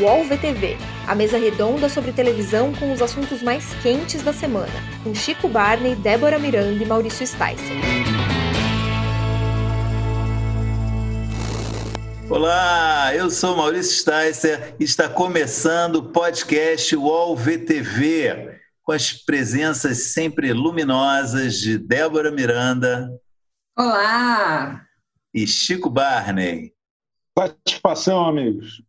[0.00, 4.72] UOL VTV, a mesa redonda sobre televisão com os assuntos mais quentes da semana,
[5.04, 7.54] com Chico Barney, Débora Miranda e Maurício Sticer.
[12.28, 20.12] Olá, eu sou Maurício Sticer e está começando o podcast UOL VTV, com as presenças
[20.12, 23.08] sempre luminosas de Débora Miranda.
[23.78, 24.84] Olá!
[25.32, 26.72] E Chico Barney.
[27.38, 28.82] Satisfação, amigos.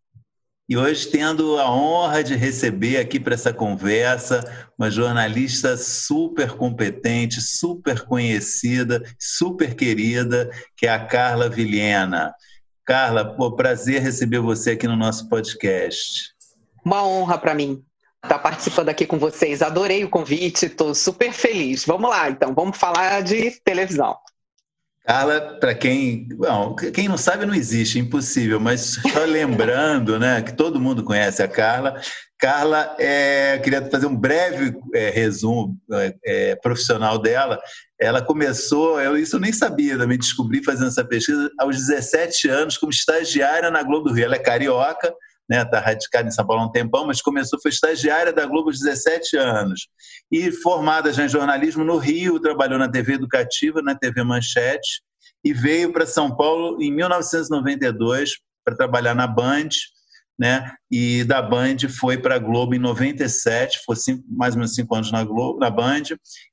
[0.68, 4.44] E hoje tendo a honra de receber aqui para essa conversa
[4.76, 12.34] uma jornalista super competente, super conhecida, super querida, que é a Carla Vilhena.
[12.84, 16.34] Carla, pô, prazer receber você aqui no nosso podcast.
[16.84, 17.84] Uma honra para mim
[18.24, 19.62] estar participando aqui com vocês.
[19.62, 21.86] Adorei o convite, estou super feliz.
[21.86, 24.18] Vamos lá, então, vamos falar de televisão.
[25.06, 30.42] Carla, para quem, bom, quem não sabe não existe, é impossível, mas só lembrando, né,
[30.42, 32.02] que todo mundo conhece a Carla.
[32.40, 37.60] Carla, é, queria fazer um breve é, resumo é, é, profissional dela.
[38.00, 42.78] Ela começou, eu isso eu nem sabia, também descobri fazendo essa pesquisa aos 17 anos
[42.78, 44.26] como estagiária na Globo do Rio.
[44.26, 45.14] Ela é carioca,
[45.50, 48.70] né, está radicada em São Paulo há um tempão, mas começou, foi estagiária da Globo
[48.70, 49.88] aos 17 anos.
[50.32, 55.02] E formada já em jornalismo no Rio, trabalhou na TV Educativa, na TV Manchete,
[55.44, 58.32] e veio para São Paulo em 1992
[58.64, 59.70] para trabalhar na Band,
[60.38, 60.74] né?
[60.92, 64.94] E da Band foi para a Globo em 97, foi cinco, mais ou menos cinco
[64.94, 66.04] anos na Globo, na Band,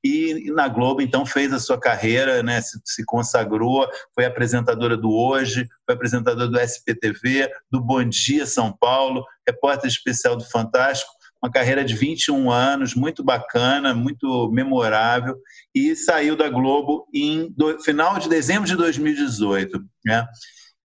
[0.04, 2.60] e na Globo então fez a sua carreira, né?
[2.60, 8.72] Se, se consagrou, foi apresentadora do Hoje, foi apresentadora do SPTV, do Bom Dia São
[8.72, 15.36] Paulo, repórter especial do Fantástico, uma carreira de 21 anos, muito bacana, muito memorável,
[15.74, 20.24] e saiu da Globo em do, final de dezembro de 2018, né?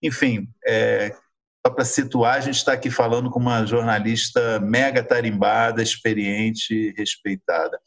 [0.02, 1.16] Enfim, é,
[1.68, 7.78] só para situar, a gente está aqui falando com uma jornalista mega tarimbada, experiente, respeitada.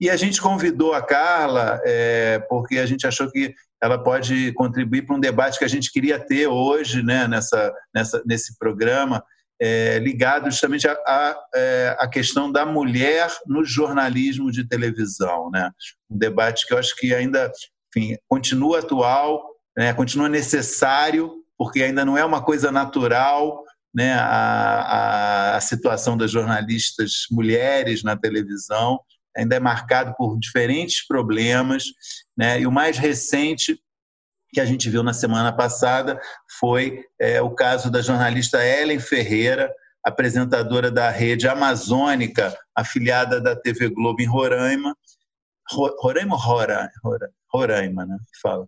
[0.00, 5.02] E a gente convidou a Carla é, porque a gente achou que ela pode contribuir
[5.02, 9.22] para um debate que a gente queria ter hoje, né, nessa, nessa, nesse programa,
[9.60, 15.50] é, ligado justamente à é, questão da mulher no jornalismo de televisão.
[15.50, 15.70] Né?
[16.08, 17.52] Um debate que eu acho que ainda
[17.94, 19.44] enfim, continua atual,
[19.76, 23.64] né, continua necessário porque ainda não é uma coisa natural
[23.94, 29.00] né, a, a, situação das jornalistas mulheres na televisão,
[29.36, 31.84] ainda é marcado por diferentes problemas,
[32.36, 33.80] né, e o mais recente
[34.52, 36.20] que a gente viu na semana passada
[36.58, 39.72] foi é, o caso da jornalista Ellen Ferreira,
[40.04, 44.96] apresentadora da rede amazônica, afiliada da TV Globo em Roraima.
[45.70, 46.90] Roraima ou Roraima?
[47.52, 48.16] Roraima, né?
[48.40, 48.66] Fala.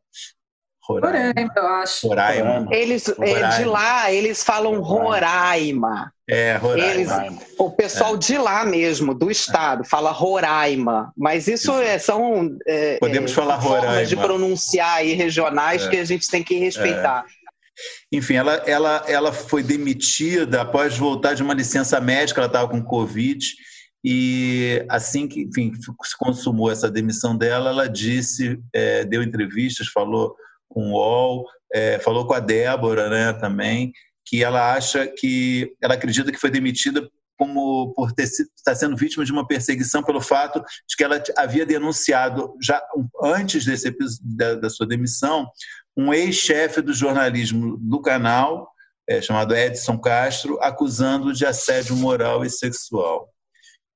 [0.98, 2.08] Roraima, eu acho.
[2.08, 2.68] Roraima.
[2.70, 3.48] Eles, Roraima.
[3.48, 6.12] de lá, eles falam Roraima.
[6.28, 7.26] É, Roraima.
[7.26, 8.18] Eles, o pessoal é.
[8.18, 11.12] de lá mesmo, do estado, fala Roraima.
[11.16, 11.80] Mas isso, isso.
[11.80, 14.06] É, são é, Podemos é, falar Roraima.
[14.06, 15.88] de pronunciar aí regionais é.
[15.88, 17.24] que a gente tem que respeitar.
[17.26, 17.40] É.
[18.12, 22.82] Enfim, ela, ela, ela foi demitida após voltar de uma licença médica, ela estava com
[22.82, 23.46] Covid,
[24.04, 30.34] e assim que enfim, se consumou essa demissão dela, ela disse, é, deu entrevistas, falou
[30.70, 33.92] com o UOL, é, falou com a Débora né, também,
[34.24, 39.24] que ela acha que, ela acredita que foi demitida como por ter estar sendo vítima
[39.24, 42.82] de uma perseguição pelo fato de que ela havia denunciado já
[43.22, 43.90] antes desse
[44.22, 45.48] da, da sua demissão
[45.96, 48.70] um ex-chefe do jornalismo do canal
[49.08, 53.28] é, chamado Edson Castro acusando de assédio moral e sexual.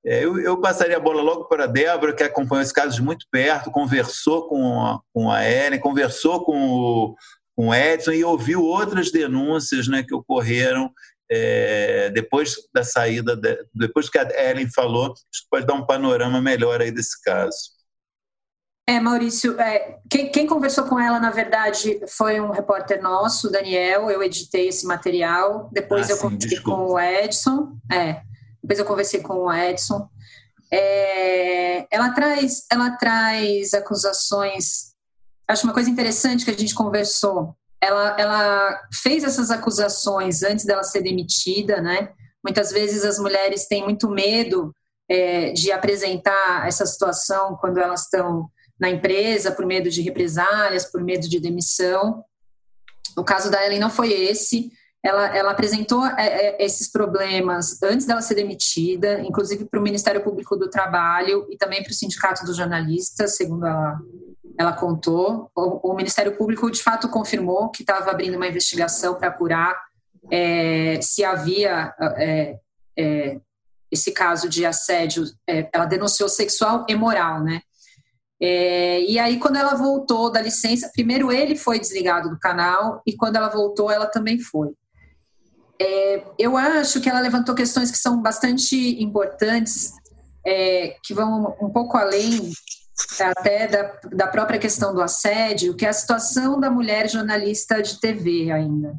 [0.05, 3.01] É, eu, eu, passaria a bola logo para a Débora, que acompanhou esse caso de
[3.01, 7.15] muito perto, conversou com a, com a Ellen, conversou com o,
[7.55, 10.91] com o Edson e ouviu outras denúncias né, que ocorreram
[11.29, 16.39] é, depois da saída, de, depois que a Ellen falou, isso pode dar um panorama
[16.39, 17.73] melhor aí desse caso.
[18.87, 24.11] É, Maurício, é, quem, quem, conversou com ela, na verdade, foi um repórter nosso, Daniel.
[24.11, 25.67] Eu editei esse material.
[25.73, 27.75] Depois ah, eu conversei com o Edson.
[27.91, 28.21] É,
[28.65, 30.09] depois eu conversei com o Edson.
[30.73, 34.95] É, ela traz, ela traz acusações.
[35.47, 37.55] Acho uma coisa interessante que a gente conversou.
[37.79, 42.09] Ela, ela fez essas acusações antes dela ser demitida, né?
[42.43, 44.73] Muitas vezes as mulheres têm muito medo
[45.07, 51.03] é, de apresentar essa situação quando elas estão na empresa, por medo de represálias, por
[51.03, 52.23] medo de demissão.
[53.15, 54.71] O caso da Ellen não foi esse
[55.05, 60.23] ela, ela apresentou é, é, esses problemas antes dela ser demitida, inclusive para o Ministério
[60.23, 63.99] Público do Trabalho e também para o Sindicato dos Jornalistas, segundo ela,
[64.57, 65.51] ela contou.
[65.55, 69.79] O, o Ministério Público, de fato, confirmou que estava abrindo uma investigação para apurar
[70.31, 72.57] é, se havia é,
[72.97, 73.39] é,
[73.91, 75.25] esse caso de assédio,
[75.71, 77.61] ela denunciou sexual e moral, né?
[78.41, 83.15] É, e aí, quando ela voltou da licença, primeiro ele foi desligado do canal e
[83.15, 84.73] quando ela voltou, ela também foi.
[85.79, 89.93] É, eu acho que ela levantou questões que são bastante importantes,
[90.45, 92.51] é, que vão um pouco além
[93.19, 97.99] até da, da própria questão do assédio, que é a situação da mulher jornalista de
[97.99, 98.95] TV ainda.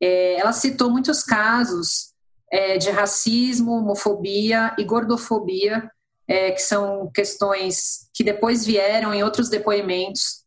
[0.00, 2.14] É, ela citou muitos casos
[2.50, 5.90] é, de racismo, homofobia e gordofobia,
[6.28, 10.44] é, que são questões que depois vieram em outros depoimentos.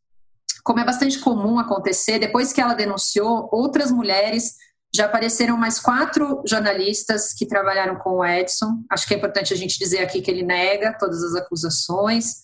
[0.63, 4.55] Como é bastante comum acontecer, depois que ela denunciou, outras mulheres
[4.93, 8.83] já apareceram mais quatro jornalistas que trabalharam com o Edson.
[8.89, 12.43] Acho que é importante a gente dizer aqui que ele nega todas as acusações.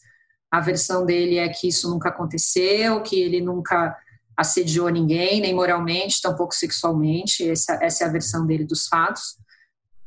[0.51, 3.97] A versão dele é que isso nunca aconteceu, que ele nunca
[4.37, 7.49] assediou ninguém, nem moralmente, tampouco sexualmente.
[7.49, 9.37] Essa, essa é a versão dele dos fatos.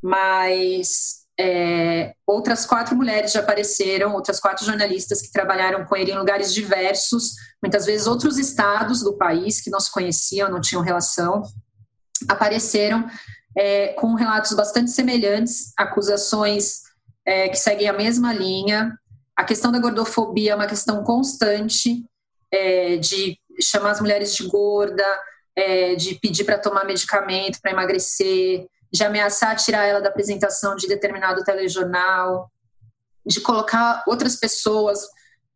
[0.00, 6.18] Mas é, outras quatro mulheres já apareceram, outras quatro jornalistas que trabalharam com ele em
[6.18, 7.32] lugares diversos,
[7.62, 11.42] muitas vezes outros estados do país que não se conheciam, não tinham relação,
[12.28, 13.06] apareceram
[13.56, 16.82] é, com relatos bastante semelhantes, acusações
[17.24, 18.96] é, que seguem a mesma linha.
[19.36, 22.04] A questão da gordofobia é uma questão constante
[22.52, 25.04] é, de chamar as mulheres de gorda,
[25.54, 30.86] é, de pedir para tomar medicamento para emagrecer, de ameaçar tirar ela da apresentação de
[30.86, 32.50] determinado telejornal,
[33.26, 35.00] de colocar outras pessoas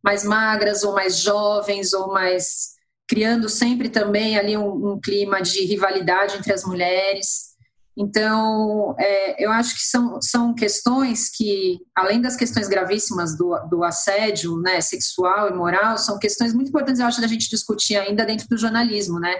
[0.02, 2.72] mais magras ou mais jovens ou mais
[3.08, 7.52] criando sempre também ali um, um clima de rivalidade entre as mulheres.
[7.96, 13.84] Então, é, eu acho que são, são questões que, além das questões gravíssimas do, do
[13.84, 18.24] assédio né, sexual e moral, são questões muito importantes, eu acho, da gente discutir ainda
[18.24, 19.34] dentro do jornalismo, né?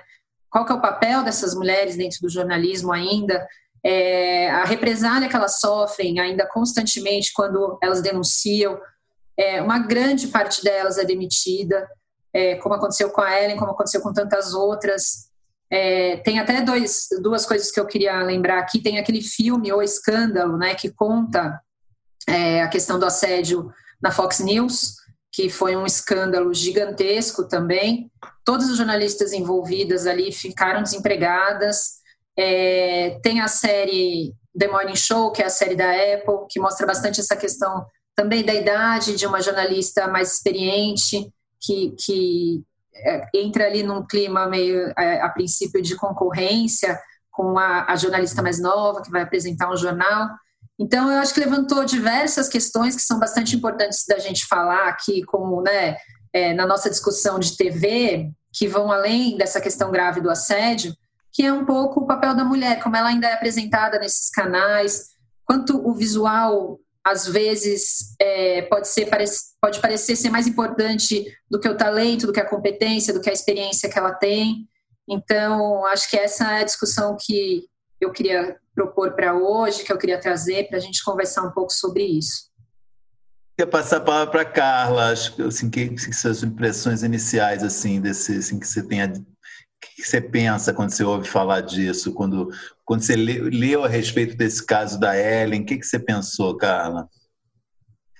[0.51, 3.47] Qual que é o papel dessas mulheres dentro do jornalismo ainda?
[3.83, 8.79] É, a represália que elas sofrem ainda constantemente quando elas denunciam,
[9.35, 11.89] é, uma grande parte delas é demitida,
[12.35, 15.31] é, como aconteceu com a Ellen, como aconteceu com tantas outras.
[15.71, 18.81] É, tem até dois, duas coisas que eu queria lembrar aqui.
[18.81, 21.61] Tem aquele filme O Escândalo, né, que conta
[22.29, 23.71] é, a questão do assédio
[24.01, 24.97] na Fox News,
[25.33, 28.11] que foi um escândalo gigantesco também.
[28.45, 32.03] Todas as jornalistas envolvidas ali ficaram desempregadas.
[32.37, 36.87] É, tem a série The Morning Show, que é a série da Apple, que mostra
[36.87, 41.33] bastante essa questão também da idade de uma jornalista mais experiente,
[41.63, 42.65] que, que
[42.95, 46.99] é, entra ali num clima meio, a, é, a princípio, de concorrência
[47.31, 50.29] com a, a, jornalista mais nova, que vai apresentar um jornal.
[50.79, 55.23] Então, eu acho que levantou diversas questões que são bastante importantes da gente falar aqui,
[55.25, 55.97] como né,
[56.33, 60.95] é, na nossa discussão de TV, que vão além dessa questão grave do assédio,
[61.33, 65.13] que é um pouco o papel da mulher, como ela ainda é apresentada nesses canais,
[65.47, 69.09] quanto o visual às vezes é, pode ser
[69.61, 73.31] pode parecer ser mais importante do que o talento, do que a competência, do que
[73.31, 74.69] a experiência que ela tem.
[75.09, 77.67] Então, acho que essa é a discussão que
[78.01, 81.73] eu queria propor para hoje, que eu queria trazer para a gente conversar um pouco
[81.73, 82.51] sobre isso.
[83.57, 88.59] Quer passar a palavra para Carla, assim, que, que suas impressões iniciais assim desse, assim,
[88.59, 89.13] que você tenha
[89.97, 92.13] que você pensa quando você ouve falar disso?
[92.13, 92.51] Quando,
[92.85, 97.09] quando você leu a respeito desse caso da Ellen, o que, que você pensou, Carla?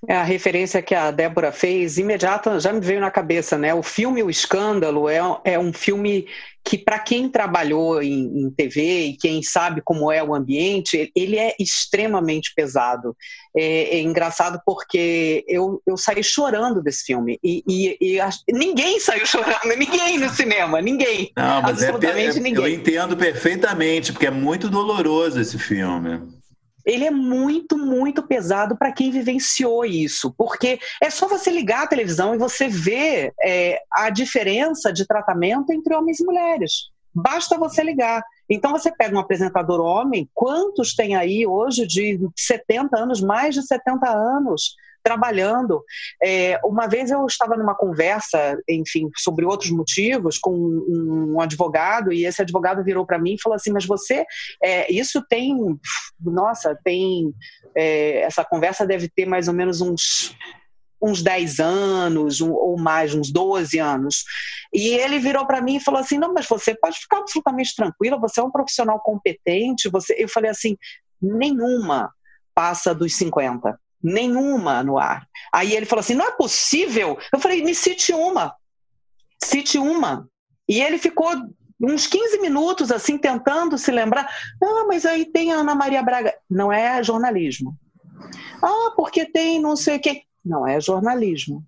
[0.09, 3.73] É, a referência que a Débora fez, imediata, já me veio na cabeça, né?
[3.73, 6.27] O filme O Escândalo é, é um filme
[6.65, 11.39] que, para quem trabalhou em, em, TV e quem sabe como é o ambiente, ele
[11.39, 13.17] é extremamente pesado.
[13.57, 18.19] É, é engraçado porque eu, eu saí chorando desse filme e, e, e,
[18.53, 21.31] ninguém saiu chorando, ninguém no cinema, ninguém.
[21.37, 22.65] Não, mas é absolutamente é, ninguém.
[22.65, 26.42] Eu entendo perfeitamente, porque é muito doloroso esse filme
[26.85, 31.87] ele é muito, muito pesado para quem vivenciou isso, porque é só você ligar a
[31.87, 36.91] televisão e você ver é, a diferença de tratamento entre homens e mulheres.
[37.15, 38.23] Basta você ligar.
[38.49, 43.63] Então você pega um apresentador homem, quantos tem aí hoje de 70 anos, mais de
[43.63, 45.83] 70 anos, trabalhando.
[46.23, 52.13] É, uma vez eu estava numa conversa, enfim, sobre outros motivos com um, um advogado
[52.13, 54.25] e esse advogado virou para mim e falou assim: mas você,
[54.63, 55.57] é, isso tem,
[56.21, 57.33] nossa, tem
[57.77, 60.35] é, essa conversa deve ter mais ou menos uns
[61.05, 64.23] uns 10 anos um, ou mais, uns 12 anos.
[64.73, 68.17] E ele virou para mim e falou assim: "Não, mas você pode ficar absolutamente tranquila,
[68.21, 69.89] você é um profissional competente".
[69.89, 70.77] Você, eu falei assim:
[71.21, 72.09] "Nenhuma
[72.55, 75.27] passa dos 50 nenhuma no ar.
[75.53, 77.19] Aí ele falou assim: não é possível.
[77.33, 78.55] Eu falei: me cite uma.
[79.43, 80.29] Cite uma.
[80.69, 81.31] E ele ficou
[81.81, 84.29] uns 15 minutos assim tentando se lembrar.
[84.63, 86.35] Ah, mas aí tem a Ana Maria Braga.
[86.49, 87.77] Não é jornalismo.
[88.63, 90.23] Ah, porque tem não sei o quê.
[90.45, 91.65] Não é jornalismo.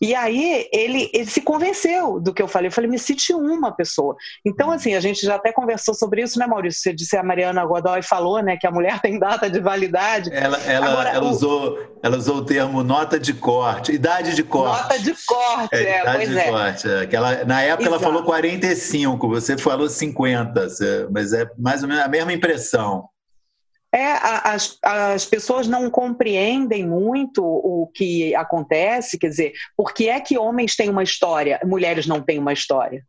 [0.00, 2.68] E aí ele, ele se convenceu do que eu falei.
[2.68, 4.16] Eu falei, me cite uma pessoa.
[4.44, 6.80] Então, assim, a gente já até conversou sobre isso, né, Maurício?
[6.80, 10.30] Você disse a Mariana Godoy falou, né, que a mulher tem data de validade.
[10.32, 11.30] Ela, ela, Agora, ela, o...
[11.30, 14.82] usou, ela usou o termo nota de corte, idade de corte.
[14.82, 16.50] Nota de corte, é, é idade pois de é.
[16.50, 17.08] Corte, é.
[17.10, 17.94] Ela, na época Exato.
[17.94, 20.66] ela falou 45, você falou 50,
[21.10, 23.08] mas é mais ou menos a mesma impressão.
[23.92, 30.20] É, as, as pessoas não compreendem muito o que acontece, quer dizer, por que é
[30.20, 33.02] que homens têm uma história, mulheres não têm uma história?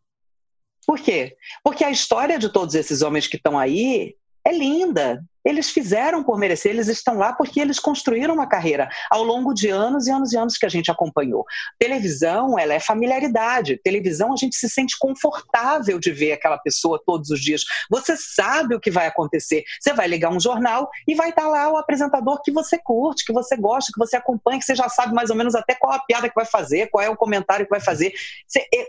[0.87, 1.35] Por quê?
[1.63, 6.37] Porque a história de todos esses homens que estão aí é linda, eles fizeram por
[6.37, 10.33] merecer, eles estão lá porque eles construíram uma carreira ao longo de anos e anos
[10.33, 11.45] e anos que a gente acompanhou.
[11.77, 13.79] Televisão, ela é familiaridade.
[13.83, 17.63] Televisão, a gente se sente confortável de ver aquela pessoa todos os dias.
[17.89, 19.63] Você sabe o que vai acontecer.
[19.79, 23.33] Você vai ligar um jornal e vai estar lá o apresentador que você curte, que
[23.33, 25.99] você gosta, que você acompanha, que você já sabe mais ou menos até qual a
[25.99, 28.13] piada que vai fazer, qual é o comentário que vai fazer.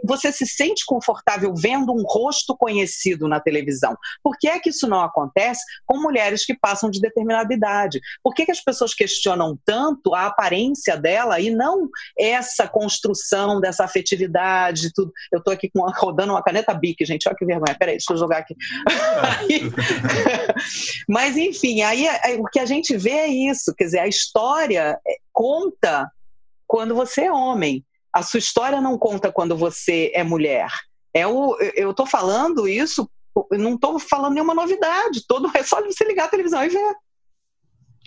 [0.04, 3.97] Você, eh, se sente confortável vendo um rosto conhecido na televisão.
[4.23, 8.00] Por que é que isso não acontece com mulheres mulheres que passam de determinada idade.
[8.23, 13.85] Por que, que as pessoas questionam tanto a aparência dela e não essa construção dessa
[13.85, 15.12] afetividade, tudo?
[15.32, 17.76] Eu estou aqui com, rodando uma caneta Bic, gente, olha que vergonha.
[17.78, 18.56] Peraí, deixa eu jogar aqui.
[21.09, 24.99] Mas, enfim, aí, aí o que a gente vê é isso, quer dizer, a história
[25.06, 26.11] é, conta
[26.66, 27.85] quando você é homem.
[28.12, 30.68] A sua história não conta quando você é mulher.
[31.14, 35.27] É o, eu estou falando isso eu não estou falando nenhuma novidade.
[35.27, 36.79] Todo, é só você ligar a televisão e ver.
[36.79, 36.97] Eu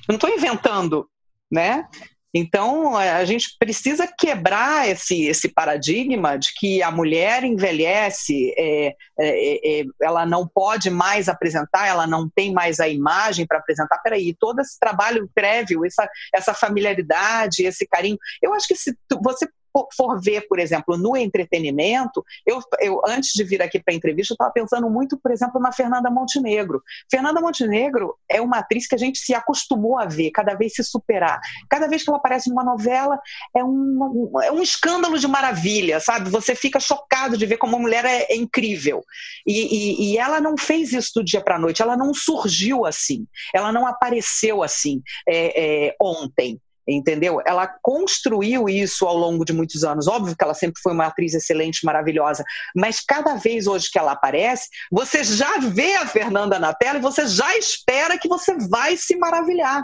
[0.09, 1.07] não estou inventando,
[1.51, 1.87] né?
[2.35, 8.93] Então, a gente precisa quebrar esse, esse paradigma de que a mulher envelhece, é, é,
[9.19, 13.99] é, é ela não pode mais apresentar, ela não tem mais a imagem para apresentar.
[13.99, 18.17] Peraí, todo esse trabalho prévio, essa, essa familiaridade, esse carinho.
[18.41, 19.47] Eu acho que se você
[19.95, 24.33] for ver, por exemplo, no entretenimento, eu, eu antes de vir aqui para a entrevista,
[24.33, 26.81] eu estava pensando muito, por exemplo, na Fernanda Montenegro.
[27.09, 30.83] Fernanda Montenegro é uma atriz que a gente se acostumou a ver, cada vez se
[30.83, 31.39] superar.
[31.69, 33.19] Cada vez que ela aparece numa novela,
[33.55, 36.29] é um, é um escândalo de maravilha, sabe?
[36.29, 39.03] Você fica chocado de ver como a mulher é, é incrível.
[39.45, 42.85] E, e, e, ela não fez isso do dia para a noite, ela não surgiu
[42.85, 47.41] assim, ela não apareceu assim é, é, ontem entendeu?
[47.45, 50.07] Ela construiu isso ao longo de muitos anos.
[50.07, 52.43] Óbvio que ela sempre foi uma atriz excelente, maravilhosa,
[52.75, 57.01] mas cada vez hoje que ela aparece, você já vê a Fernanda na tela e
[57.01, 59.83] você já espera que você vai se maravilhar.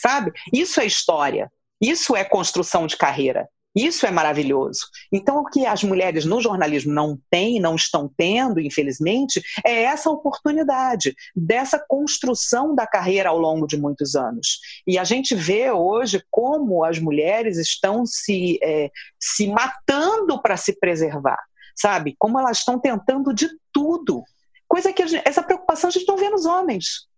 [0.00, 0.32] Sabe?
[0.52, 1.50] Isso é história.
[1.80, 3.48] Isso é construção de carreira.
[3.74, 4.80] Isso é maravilhoso.
[5.12, 10.10] Então, o que as mulheres no jornalismo não têm, não estão tendo, infelizmente, é essa
[10.10, 14.58] oportunidade dessa construção da carreira ao longo de muitos anos.
[14.86, 20.72] E a gente vê hoje como as mulheres estão se, é, se matando para se
[20.78, 21.38] preservar,
[21.76, 22.16] sabe?
[22.18, 24.24] Como elas estão tentando de tudo.
[24.66, 27.08] Coisa que gente, essa preocupação a gente não vê nos homens.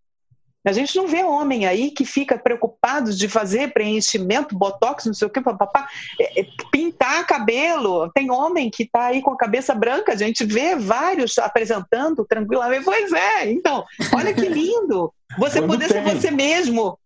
[0.65, 5.27] A gente não vê homem aí que fica preocupado de fazer preenchimento, botox, não sei
[5.27, 5.89] o que, papapá,
[6.21, 8.09] é, é, pintar cabelo.
[8.13, 12.85] Tem homem que está aí com a cabeça branca, a gente vê vários apresentando tranquilamente.
[12.85, 15.13] Pois é, então, olha que lindo.
[15.39, 16.05] Você Quando poder tem.
[16.05, 16.97] ser você mesmo.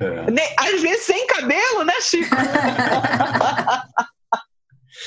[0.00, 0.26] É.
[0.56, 2.32] Às vezes sem cabelo, né, Chico?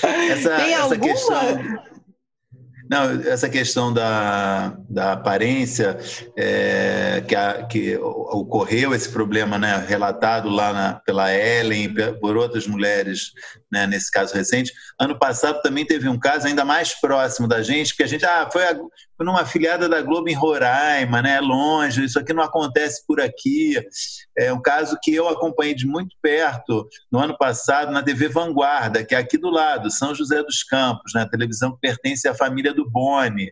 [0.04, 1.14] essa, tem essa alguma...
[1.14, 1.97] questão
[2.90, 5.98] não, essa questão da, da aparência,
[6.38, 12.66] é, que, a, que ocorreu esse problema né, relatado lá na, pela Ellen, por outras
[12.66, 13.32] mulheres,
[13.72, 14.72] né, nesse caso recente.
[15.00, 18.50] Ano passado também teve um caso ainda mais próximo da gente, que a gente ah,
[18.52, 18.64] foi,
[19.20, 23.76] numa afiliada da Globo em Roraima, né, longe, isso aqui não acontece por aqui.
[24.38, 29.04] É um caso que eu acompanhei de muito perto no ano passado na TV Vanguarda,
[29.04, 32.34] que é aqui do lado, São José dos Campos, né, a televisão que pertence à
[32.34, 33.52] família do Boni.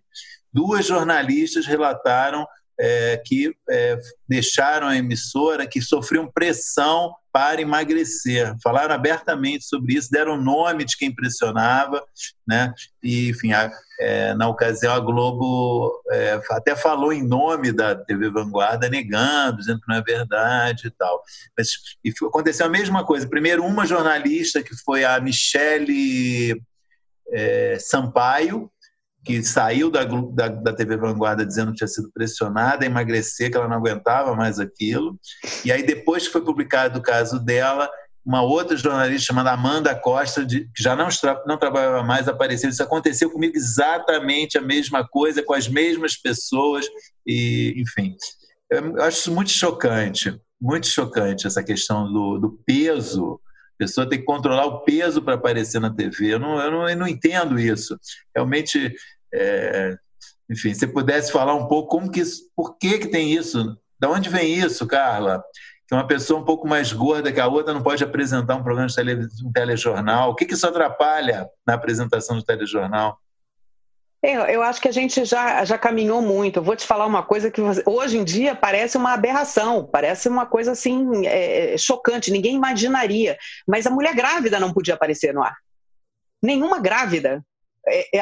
[0.53, 2.47] Duas jornalistas relataram
[2.79, 8.55] é, que é, deixaram a emissora, que sofriam pressão para emagrecer.
[8.63, 12.01] Falaram abertamente sobre isso, deram o nome de quem pressionava,
[12.47, 12.73] né?
[13.03, 18.29] E, enfim, a, é, na ocasião a Globo é, até falou em nome da TV
[18.29, 21.21] Vanguarda, negando, dizendo que não é verdade e tal.
[21.57, 21.71] Mas
[22.03, 23.27] e aconteceu a mesma coisa.
[23.27, 26.61] Primeiro, uma jornalista, que foi a Michele
[27.33, 28.71] é, Sampaio,
[29.25, 33.57] que saiu da, da, da, TV Vanguarda dizendo que tinha sido pressionada a emagrecer, que
[33.57, 35.19] ela não aguentava mais aquilo.
[35.65, 37.89] E aí, depois que foi publicado o caso dela,
[38.23, 41.07] uma outra jornalista chamada Amanda Costa, de, que já não,
[41.47, 42.69] não trabalhava mais, apareceu.
[42.69, 46.85] Isso aconteceu comigo exatamente a mesma coisa, com as mesmas pessoas,
[47.25, 48.15] e enfim.
[48.69, 53.39] Eu acho muito chocante, muito chocante essa questão do, do peso.
[53.75, 56.33] A pessoa tem que controlar o peso para aparecer na TV.
[56.33, 57.95] Eu não, eu não, eu não entendo isso.
[58.35, 58.95] Realmente,
[59.35, 59.97] é,
[60.49, 63.77] enfim, se pudesse falar um pouco como que isso, por que, que tem isso?
[63.99, 65.43] De onde vem isso, Carla?
[65.87, 68.87] que uma pessoa um pouco mais gorda que a outra não pode apresentar um programa
[68.87, 70.31] de um telejornal?
[70.31, 73.19] O que, que isso atrapalha na apresentação do telejornal?
[74.23, 76.57] Eu, acho que a gente já, já caminhou muito.
[76.57, 80.47] Eu vou te falar uma coisa que hoje em dia parece uma aberração, parece uma
[80.47, 83.37] coisa assim é, chocante, ninguém imaginaria.
[83.67, 85.55] Mas a mulher grávida não podia aparecer no ar.
[86.41, 87.45] Nenhuma grávida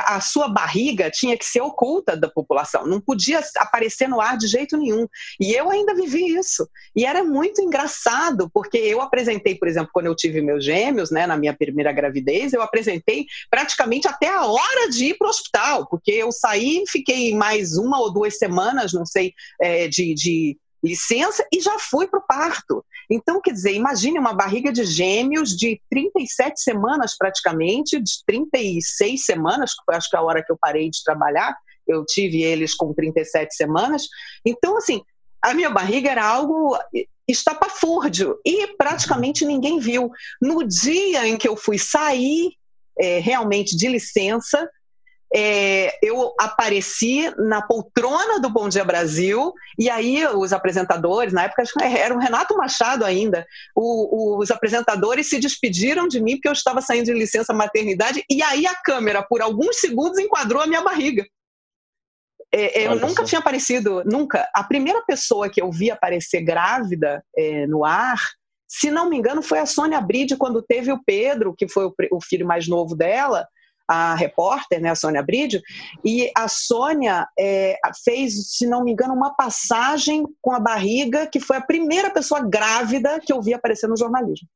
[0.05, 4.47] a sua barriga tinha que ser oculta da população, não podia aparecer no ar de
[4.47, 5.07] jeito nenhum.
[5.39, 6.67] E eu ainda vivi isso.
[6.95, 11.25] E era muito engraçado, porque eu apresentei, por exemplo, quando eu tive meus gêmeos, né,
[11.25, 15.87] na minha primeira gravidez, eu apresentei praticamente até a hora de ir para o hospital,
[15.87, 21.45] porque eu saí, fiquei mais uma ou duas semanas, não sei, é, de, de licença
[21.51, 22.85] e já fui para o parto.
[23.09, 29.71] Então, quer dizer, imagine uma barriga de gêmeos de 37 semanas praticamente, de 36 semanas,
[29.85, 31.55] foi acho que a hora que eu parei de trabalhar,
[31.87, 34.07] eu tive eles com 37 semanas.
[34.45, 35.01] Então, assim,
[35.41, 36.77] a minha barriga era algo
[37.27, 40.11] estapafúrdio e praticamente ninguém viu.
[40.41, 42.53] No dia em que eu fui sair
[42.97, 44.69] é, realmente de licença,
[45.35, 51.63] é, eu apareci na poltrona do Bom Dia Brasil, e aí os apresentadores, na época
[51.81, 56.81] era o Renato Machado ainda, o, os apresentadores se despediram de mim porque eu estava
[56.81, 61.25] saindo de licença maternidade, e aí a câmera, por alguns segundos, enquadrou a minha barriga.
[62.53, 64.47] É, é eu nunca tinha aparecido, nunca.
[64.53, 68.19] A primeira pessoa que eu vi aparecer grávida é, no ar,
[68.67, 71.93] se não me engano, foi a Sônia Bride, quando teve o Pedro, que foi o,
[72.11, 73.47] o filho mais novo dela,
[73.93, 75.61] a repórter, né, a Sônia Bridio,
[76.03, 81.39] e a Sônia é, fez, se não me engano, uma passagem com a barriga, que
[81.39, 84.47] foi a primeira pessoa grávida que eu vi aparecer no jornalismo.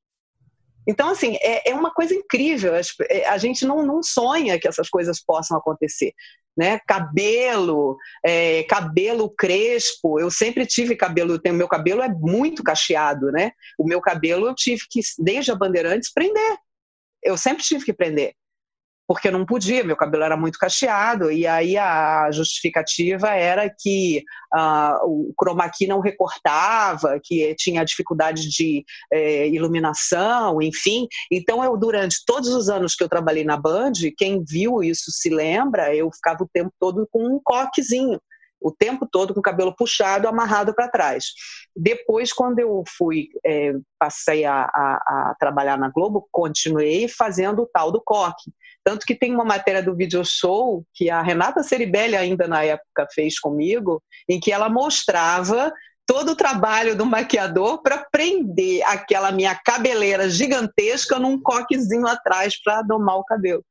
[0.88, 2.74] Então, assim, é, é uma coisa incrível.
[3.10, 6.14] É, a gente não, não sonha que essas coisas possam acontecer.
[6.58, 6.80] Né?
[6.88, 10.20] Cabelo, é, cabelo crespo.
[10.20, 13.52] Eu sempre tive cabelo, tenho, meu cabelo é muito cacheado, né?
[13.78, 16.58] O meu cabelo eu tive que, desde a Bandeirantes, prender.
[17.22, 18.34] Eu sempre tive que prender
[19.08, 25.06] porque não podia, meu cabelo era muito cacheado, e aí a justificativa era que uh,
[25.06, 31.08] o chroma key não recortava, que tinha dificuldade de eh, iluminação, enfim.
[31.32, 35.30] Então, eu, durante todos os anos que eu trabalhei na Band, quem viu isso se
[35.30, 38.20] lembra, eu ficava o tempo todo com um coquezinho
[38.60, 41.26] o tempo todo com o cabelo puxado, amarrado para trás.
[41.76, 47.68] Depois, quando eu fui, é, passei a, a, a, trabalhar na Globo, continuei fazendo o
[47.68, 48.52] tal do coque.
[48.88, 53.06] Tanto que tem uma matéria do video show que a Renata Ceribelli ainda na época
[53.14, 55.74] fez comigo, em que ela mostrava
[56.06, 62.82] todo o trabalho do maquiador para prender aquela minha cabeleira gigantesca num coquezinho atrás para
[62.82, 63.62] domar o cabelo.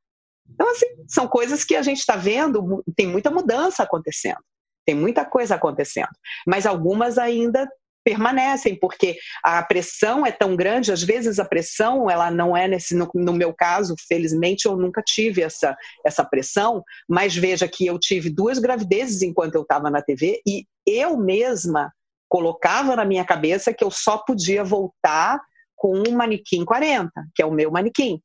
[0.52, 4.44] Então, assim, são coisas que a gente está vendo, tem muita mudança acontecendo,
[4.84, 6.10] tem muita coisa acontecendo,
[6.46, 7.66] mas algumas ainda
[8.06, 12.94] permanecem, porque a pressão é tão grande, às vezes a pressão, ela não é nesse,
[12.94, 17.98] no, no, meu caso, felizmente eu nunca tive essa, essa pressão, mas veja que eu
[17.98, 21.92] tive duas gravidezes enquanto eu estava na TV e eu mesma
[22.28, 25.40] colocava na minha cabeça que eu só podia voltar
[25.74, 28.20] com um manequim 40, que é o meu manequim.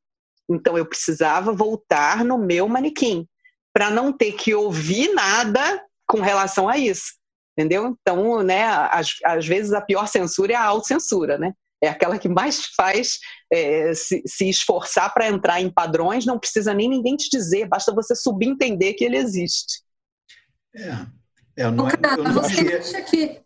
[0.48, 3.26] Então eu precisava voltar no meu manequim,
[3.72, 7.20] para não ter que ouvir nada com relação a isso
[7.56, 7.96] entendeu?
[8.00, 11.52] Então, né, às, às vezes a pior censura é a autocensura, né?
[11.82, 13.18] É aquela que mais faz
[13.52, 17.92] é, se, se, esforçar para entrar em padrões, não precisa nem ninguém te dizer, basta
[17.92, 19.82] você subentender que ele existe.
[20.76, 21.06] É,
[21.64, 22.76] é não, Cara, eu não você achei...
[22.76, 23.42] acha que.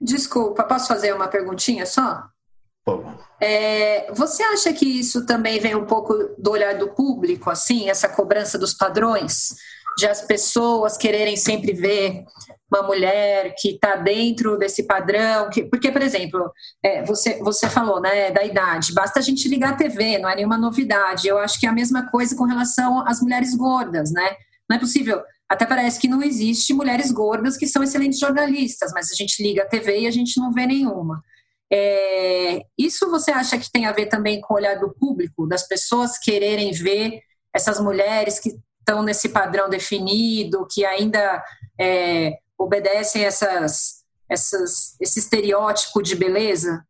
[0.00, 2.24] Desculpa, posso fazer uma perguntinha só?
[3.40, 8.08] É, você acha que isso também vem um pouco do olhar do público, assim, essa
[8.08, 9.54] cobrança dos padrões?
[9.96, 12.24] De as pessoas quererem sempre ver
[12.70, 16.50] uma mulher que está dentro desse padrão, que, porque, por exemplo,
[16.82, 20.36] é, você, você falou né, da idade, basta a gente ligar a TV, não é
[20.36, 21.28] nenhuma novidade.
[21.28, 24.36] Eu acho que é a mesma coisa com relação às mulheres gordas, né?
[24.68, 29.10] Não é possível, até parece que não existe mulheres gordas que são excelentes jornalistas, mas
[29.12, 31.22] a gente liga a TV e a gente não vê nenhuma.
[31.72, 35.66] É, isso você acha que tem a ver também com o olhar do público, das
[35.66, 37.20] pessoas quererem ver
[37.54, 41.42] essas mulheres que estão nesse padrão definido, que ainda
[41.80, 46.84] é, obedecem essas, essas, esse estereótipo de beleza?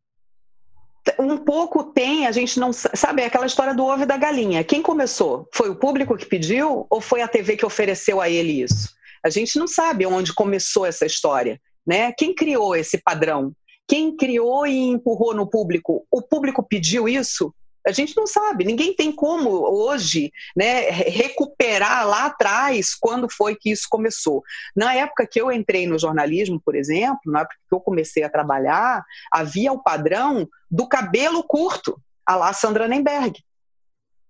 [1.19, 4.63] um pouco tem, a gente não sabe, é aquela história do ovo e da galinha.
[4.63, 5.47] Quem começou?
[5.53, 8.89] Foi o público que pediu ou foi a TV que ofereceu a ele isso?
[9.23, 12.11] A gente não sabe onde começou essa história, né?
[12.11, 13.53] Quem criou esse padrão?
[13.87, 16.05] Quem criou e empurrou no público?
[16.09, 17.53] O público pediu isso?
[17.87, 23.69] A gente não sabe, ninguém tem como hoje né, recuperar lá atrás quando foi que
[23.69, 24.43] isso começou.
[24.75, 28.29] Na época que eu entrei no jornalismo, por exemplo, na época que eu comecei a
[28.29, 33.39] trabalhar, havia o padrão do cabelo curto, a lá Sandra Nemberg.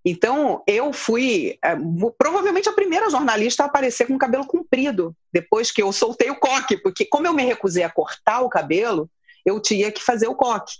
[0.07, 1.75] Então, eu fui é,
[2.15, 6.77] provavelmente a primeira jornalista a aparecer com cabelo comprido, depois que eu soltei o coque,
[6.77, 9.09] porque como eu me recusei a cortar o cabelo,
[9.43, 10.75] eu tinha que fazer o coque.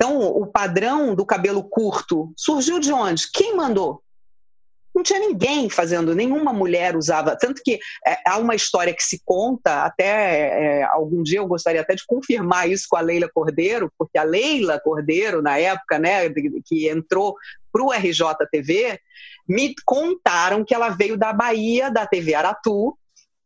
[0.00, 3.30] Então, o padrão do cabelo curto surgiu de onde?
[3.32, 4.00] Quem mandou?
[4.94, 7.36] Não tinha ninguém fazendo, nenhuma mulher usava.
[7.36, 11.80] Tanto que é, há uma história que se conta, até é, algum dia eu gostaria
[11.80, 16.28] até de confirmar isso com a Leila Cordeiro, porque a Leila Cordeiro, na época, né,
[16.64, 17.36] que entrou
[17.72, 19.00] para o RJTV,
[19.48, 22.96] me contaram que ela veio da Bahia, da TV Aratu,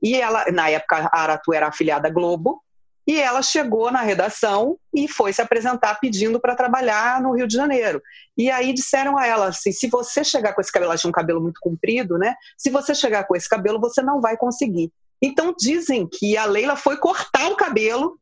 [0.02, 2.62] e ela, na época, a Aratu era afiliada à Globo,
[3.06, 7.54] e ela chegou na redação e foi se apresentar pedindo para trabalhar no Rio de
[7.54, 8.00] Janeiro.
[8.36, 11.12] E aí disseram a ela assim: se você chegar com esse cabelo, ela tinha um
[11.12, 12.34] cabelo muito comprido, né?
[12.56, 14.92] Se você chegar com esse cabelo, você não vai conseguir.
[15.20, 18.18] Então dizem que a Leila foi cortar o cabelo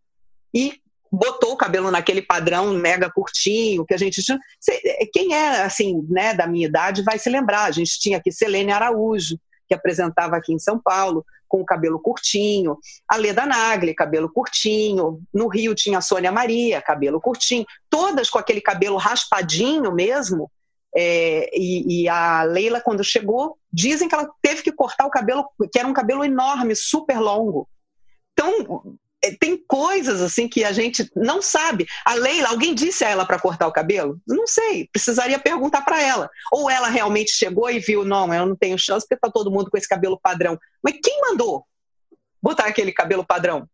[0.55, 0.81] e
[1.13, 4.39] botou o cabelo naquele padrão mega curtinho que a gente tinha.
[5.13, 7.65] Quem é assim, né, da minha idade vai se lembrar.
[7.65, 9.39] A gente tinha aqui Selene Araújo,
[9.69, 15.21] que apresentava aqui em São Paulo com o cabelo curtinho, a Leda Nagli, cabelo curtinho,
[15.35, 20.49] no Rio tinha a Sônia Maria, cabelo curtinho, todas com aquele cabelo raspadinho mesmo,
[20.95, 25.45] é, e, e, a Leila, quando chegou, dizem que ela teve que cortar o cabelo,
[25.73, 27.69] que era um cabelo enorme, super longo.
[28.33, 28.99] Então,
[29.39, 31.87] tem coisas assim que a gente não sabe.
[32.05, 34.19] A Leila, alguém disse a ela para cortar o cabelo?
[34.27, 36.31] Não sei, precisaria perguntar para ela.
[36.51, 39.71] Ou ela realmente chegou e viu, não, eu não tenho chance porque está todo mundo
[39.71, 40.59] com esse cabelo padrão.
[40.83, 41.67] Mas quem mandou
[42.43, 43.69] botar aquele cabelo padrão?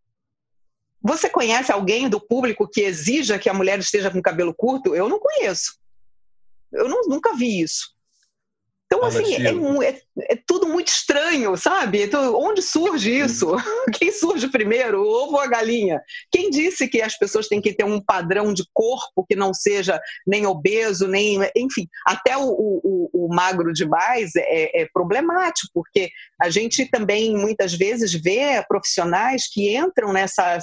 [1.01, 4.95] Você conhece alguém do público que exija que a mulher esteja com cabelo curto?
[4.95, 5.79] Eu não conheço.
[6.73, 7.96] Eu não, nunca vi isso.
[8.87, 10.01] Então, assim, é, é,
[10.33, 12.05] é, tudo muito estranho, sabe?
[12.05, 13.49] Então, onde surge isso?
[13.99, 16.01] Quem surge primeiro, o ovo ou a galinha?
[16.31, 20.01] Quem disse que as pessoas têm que ter um padrão de corpo que não seja
[20.25, 21.41] nem obeso, nem.
[21.57, 26.09] Enfim, até o, o, o magro demais é, é problemático, porque
[26.41, 30.59] a gente também muitas vezes vê profissionais que entram nessa,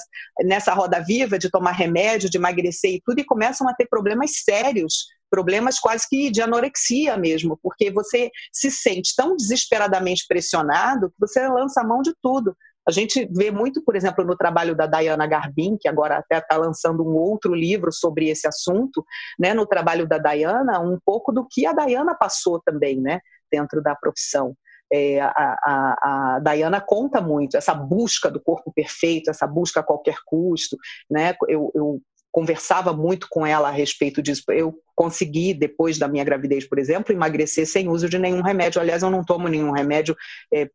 [0.45, 4.31] nessa roda viva de tomar remédio, de emagrecer e tudo, e começam a ter problemas
[4.45, 11.15] sérios problemas quase que de anorexia mesmo, porque você se sente tão desesperadamente pressionado que
[11.19, 12.55] você lança a mão de tudo.
[12.87, 16.55] A gente vê muito, por exemplo, no trabalho da Diana Garbin, que agora até está
[16.55, 19.03] lançando um outro livro sobre esse assunto,
[19.39, 23.19] né, no trabalho da Diana, um pouco do que a Diana passou também, né,
[23.51, 24.53] dentro da profissão.
[24.93, 29.83] É, a, a, a Diana conta muito essa busca do corpo perfeito, essa busca a
[29.83, 30.77] qualquer custo,
[31.09, 31.33] né?
[31.47, 31.99] Eu, eu
[32.33, 34.43] conversava muito com ela a respeito disso.
[34.49, 38.81] Eu consegui, depois da minha gravidez, por exemplo, emagrecer sem uso de nenhum remédio.
[38.81, 40.15] Aliás, eu não tomo nenhum remédio,
[40.53, 40.69] é,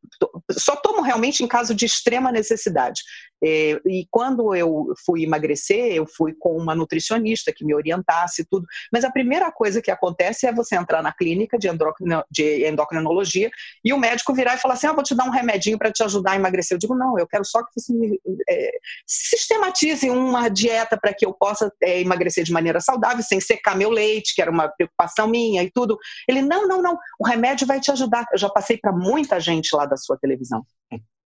[0.52, 3.02] só tomo realmente em caso de extrema necessidade.
[3.44, 8.66] É, e quando eu fui emagrecer, eu fui com uma nutricionista que me orientasse tudo.
[8.92, 13.48] Mas a primeira coisa que acontece é você entrar na clínica de, endocrino, de endocrinologia
[13.85, 16.02] e o médico virar e falar assim: ah, vou te dar um remedinho para te
[16.02, 16.74] ajudar a emagrecer.
[16.74, 18.70] Eu digo: não, eu quero só que você me, é,
[19.07, 23.90] sistematize uma dieta para que eu possa é, emagrecer de maneira saudável, sem secar meu
[23.90, 25.99] leite leite, que era uma preocupação minha e tudo.
[26.29, 28.27] Ele, não, não, não, o remédio vai te ajudar.
[28.33, 30.64] Eu já passei para muita gente lá da sua televisão.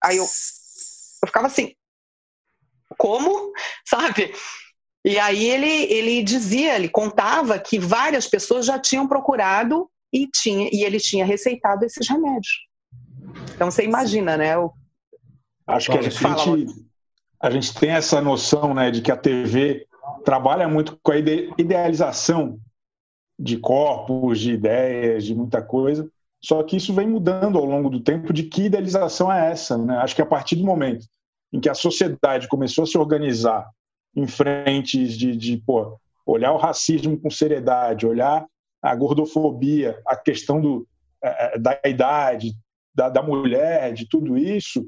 [0.02, 1.74] Aí eu, eu ficava assim,
[2.96, 3.52] como?
[3.88, 4.32] Sabe?
[5.04, 10.68] E aí ele, ele dizia, ele contava que várias pessoas já tinham procurado e, tinha,
[10.72, 12.66] e ele tinha receitado esses remédios.
[13.54, 14.58] Então você imagina, né?
[14.58, 14.72] O...
[15.66, 16.24] Acho que a gente,
[17.40, 19.86] a gente tem essa noção né, de que a TV
[20.24, 22.58] trabalha muito com a idealização
[23.40, 26.06] de corpos, de ideias, de muita coisa.
[26.42, 29.78] Só que isso vem mudando ao longo do tempo de que idealização é essa.
[29.78, 29.96] Né?
[29.96, 31.06] Acho que a partir do momento
[31.52, 33.68] em que a sociedade começou a se organizar
[34.14, 38.46] em frentes de, de pô, olhar o racismo com seriedade, olhar
[38.82, 40.86] a gordofobia, a questão do,
[41.22, 42.52] é, é, da idade,
[42.94, 44.86] da, da mulher, de tudo isso,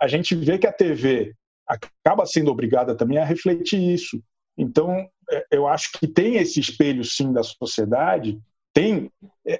[0.00, 1.34] a gente vê que a TV
[1.66, 4.22] acaba sendo obrigada também a refletir isso.
[4.56, 5.08] Então,
[5.50, 8.38] eu acho que tem esse espelho, sim, da sociedade,
[8.72, 9.10] tem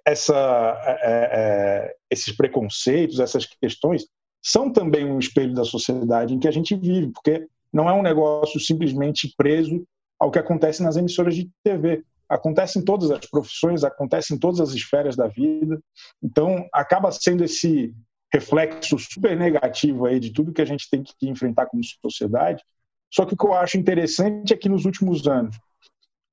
[0.06, 0.36] essa,
[0.84, 4.06] é, é, esses preconceitos, essas questões,
[4.42, 8.02] são também um espelho da sociedade em que a gente vive, porque não é um
[8.02, 9.84] negócio simplesmente preso
[10.18, 12.02] ao que acontece nas emissoras de TV.
[12.28, 15.80] acontece em todas as profissões, acontece em todas as esferas da vida.
[16.22, 17.94] Então, acaba sendo esse
[18.32, 22.62] reflexo super negativo aí de tudo que a gente tem que enfrentar como sociedade.
[23.10, 25.58] Só que o que eu acho interessante é que nos últimos anos,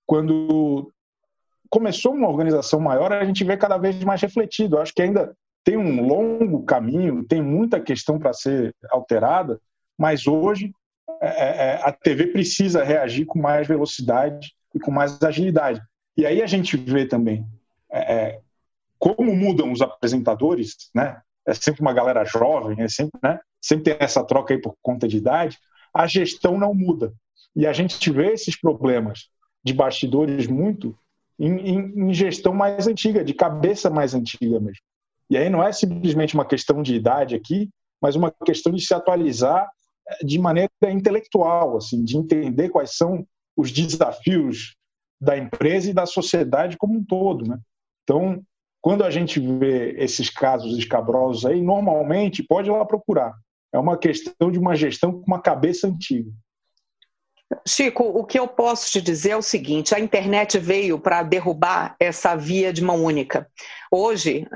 [0.06, 0.92] quando
[1.70, 4.76] começou uma organização maior, a gente vê cada vez mais refletido.
[4.76, 9.60] Eu acho que ainda tem um longo caminho, tem muita questão para ser alterada,
[9.98, 10.72] mas hoje
[11.22, 15.82] é, é, é, a TV precisa reagir com mais velocidade e com mais agilidade.
[16.18, 17.46] E aí a gente vê também
[17.92, 18.40] é,
[19.00, 21.22] como mudam os apresentadores, né?
[21.48, 23.40] É sempre uma galera jovem, é sempre, né?
[23.62, 25.58] Sempre tem essa troca aí por conta de idade.
[25.96, 27.14] A gestão não muda
[27.56, 29.30] e a gente vê esses problemas
[29.64, 30.96] de bastidores muito
[31.40, 34.84] em, em, em gestão mais antiga, de cabeça mais antiga mesmo.
[35.30, 37.70] E aí não é simplesmente uma questão de idade aqui,
[38.02, 39.68] mas uma questão de se atualizar
[40.08, 43.26] eh, de maneira intelectual, assim, de entender quais são
[43.58, 44.76] os desafios
[45.20, 47.58] da empresa e da sociedade como um todo, né?
[48.04, 48.44] Então,
[48.82, 53.34] quando a gente vê esses casos escabrosos aí, normalmente pode ir lá procurar.
[53.76, 56.32] É uma questão de uma gestão com uma cabeça antiga.
[57.68, 61.94] Chico, o que eu posso te dizer é o seguinte: a internet veio para derrubar
[62.00, 63.48] essa via de mão única.
[63.92, 64.48] Hoje,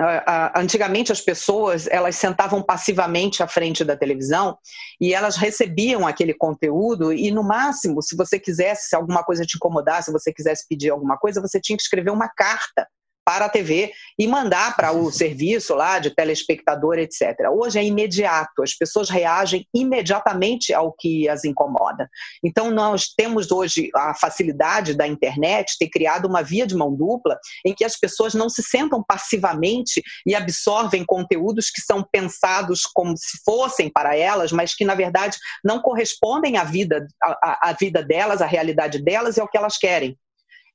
[0.55, 4.57] antigamente as pessoas elas sentavam passivamente à frente da televisão
[5.01, 9.57] e elas recebiam aquele conteúdo e no máximo, se você quisesse, se alguma coisa te
[9.57, 12.87] incomodasse, se você quisesse pedir alguma coisa, você tinha que escrever uma carta
[13.25, 17.35] para a TV e mandar para o serviço lá de telespectador, etc.
[17.51, 22.09] Hoje é imediato, as pessoas reagem imediatamente ao que as incomoda.
[22.43, 27.37] Então, nós temos hoje a facilidade da internet ter criado uma via de mão dupla
[27.65, 33.15] em que as pessoas não se sentam passivamente e absorvem conteúdos que são pensados como
[33.15, 38.03] se fossem para elas, mas que, na verdade, não correspondem à vida, à, à vida
[38.03, 40.17] delas, à realidade delas e ao que elas querem.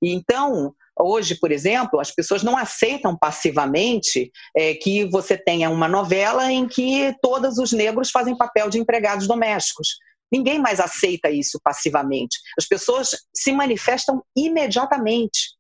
[0.03, 5.89] E então, Hoje, por exemplo, as pessoas não aceitam passivamente é, que você tenha uma
[5.89, 9.89] novela em que todos os negros fazem papel de empregados domésticos.
[10.33, 12.39] Ninguém mais aceita isso passivamente.
[12.59, 15.55] As pessoas se manifestam imediatamente.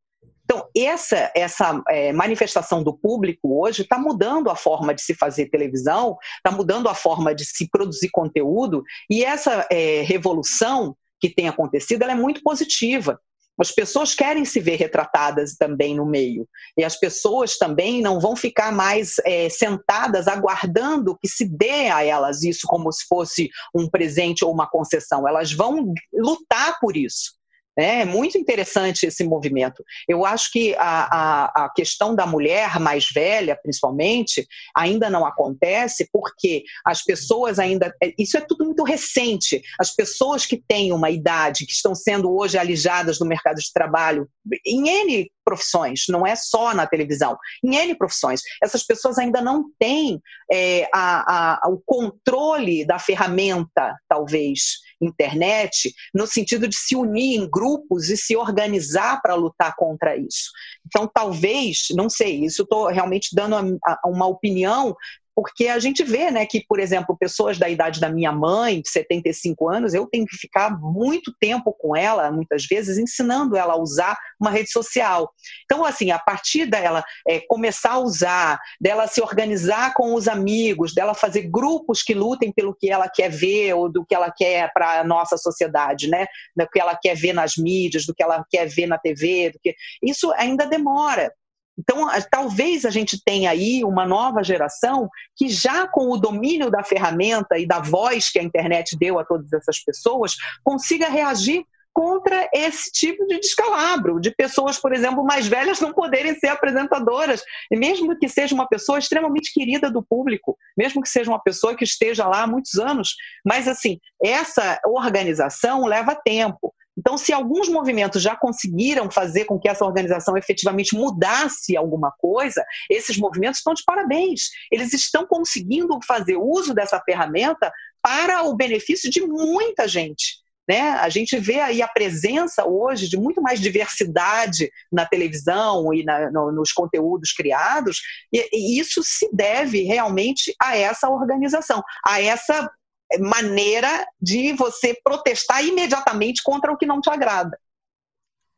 [0.44, 5.46] Então, essa, essa é, manifestação do público hoje está mudando a forma de se fazer
[5.46, 11.48] televisão, está mudando a forma de se produzir conteúdo, e essa é, revolução que tem
[11.48, 13.18] acontecido é muito positiva.
[13.58, 16.48] As pessoas querem se ver retratadas também no meio.
[16.76, 22.04] E as pessoas também não vão ficar mais é, sentadas aguardando que se dê a
[22.04, 25.28] elas isso como se fosse um presente ou uma concessão.
[25.28, 27.34] Elas vão lutar por isso.
[27.76, 29.84] É, é muito interessante esse movimento.
[30.08, 36.08] Eu acho que a, a, a, questão da mulher mais velha, principalmente, ainda não acontece
[36.12, 37.94] porque as pessoas ainda.
[38.02, 39.62] É, isso é tudo muito recente.
[39.78, 44.28] As pessoas que têm uma idade, que estão sendo hoje alijadas do mercado de trabalho,
[44.64, 49.66] em N profissões, não é só na televisão, em N profissões, essas pessoas ainda não
[49.78, 57.48] têm é, a, o controle da ferramenta, talvez internet, no sentido de se unir em
[57.48, 60.50] grupos e se organizar para lutar contra isso.
[60.86, 64.94] Então, talvez, não sei, isso estou realmente dando uma opinião
[65.34, 68.88] porque a gente vê, né, que, por exemplo, pessoas da idade da minha mãe, de
[68.88, 73.80] 75 anos, eu tenho que ficar muito tempo com ela, muitas vezes, ensinando ela a
[73.80, 75.32] usar uma rede social.
[75.64, 80.94] Então, assim, a partir dela é, começar a usar, dela se organizar com os amigos,
[80.94, 84.72] dela fazer grupos que lutem pelo que ela quer ver ou do que ela quer
[84.72, 88.44] para a nossa sociedade, né, do que ela quer ver nas mídias, do que ela
[88.48, 89.74] quer ver na TV, do que...
[90.02, 91.32] isso ainda demora.
[91.78, 96.84] Então, talvez a gente tenha aí uma nova geração que, já com o domínio da
[96.84, 102.50] ferramenta e da voz que a internet deu a todas essas pessoas, consiga reagir contra
[102.52, 107.76] esse tipo de descalabro, de pessoas, por exemplo, mais velhas não poderem ser apresentadoras, e
[107.76, 111.84] mesmo que seja uma pessoa extremamente querida do público, mesmo que seja uma pessoa que
[111.84, 113.14] esteja lá há muitos anos,
[113.46, 116.74] mas assim, essa organização leva tempo.
[116.96, 122.64] Então, se alguns movimentos já conseguiram fazer com que essa organização efetivamente mudasse alguma coisa,
[122.88, 124.50] esses movimentos estão de parabéns.
[124.70, 130.44] Eles estão conseguindo fazer uso dessa ferramenta para o benefício de muita gente.
[130.68, 130.80] Né?
[130.80, 136.30] A gente vê aí a presença hoje de muito mais diversidade na televisão e na,
[136.30, 138.00] no, nos conteúdos criados,
[138.32, 142.70] e, e isso se deve realmente a essa organização, a essa
[143.18, 147.58] maneira de você protestar imediatamente contra o que não te agrada.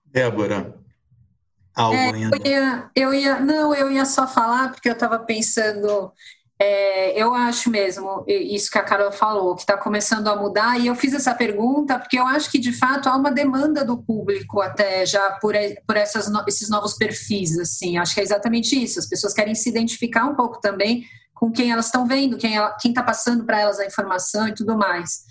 [0.04, 0.74] Débora,
[1.74, 2.36] algo é, ainda?
[2.36, 6.12] Eu ia, eu ia, não, eu ia só falar porque eu estava pensando
[6.58, 10.86] É, eu acho mesmo isso que a Carol falou, que está começando a mudar, e
[10.86, 14.62] eu fiz essa pergunta porque eu acho que de fato há uma demanda do público
[14.62, 15.54] até já por,
[15.86, 19.68] por essas, esses novos perfis, assim, acho que é exatamente isso, as pessoas querem se
[19.68, 23.84] identificar um pouco também com quem elas estão vendo, quem está passando para elas a
[23.84, 25.26] informação e tudo mais.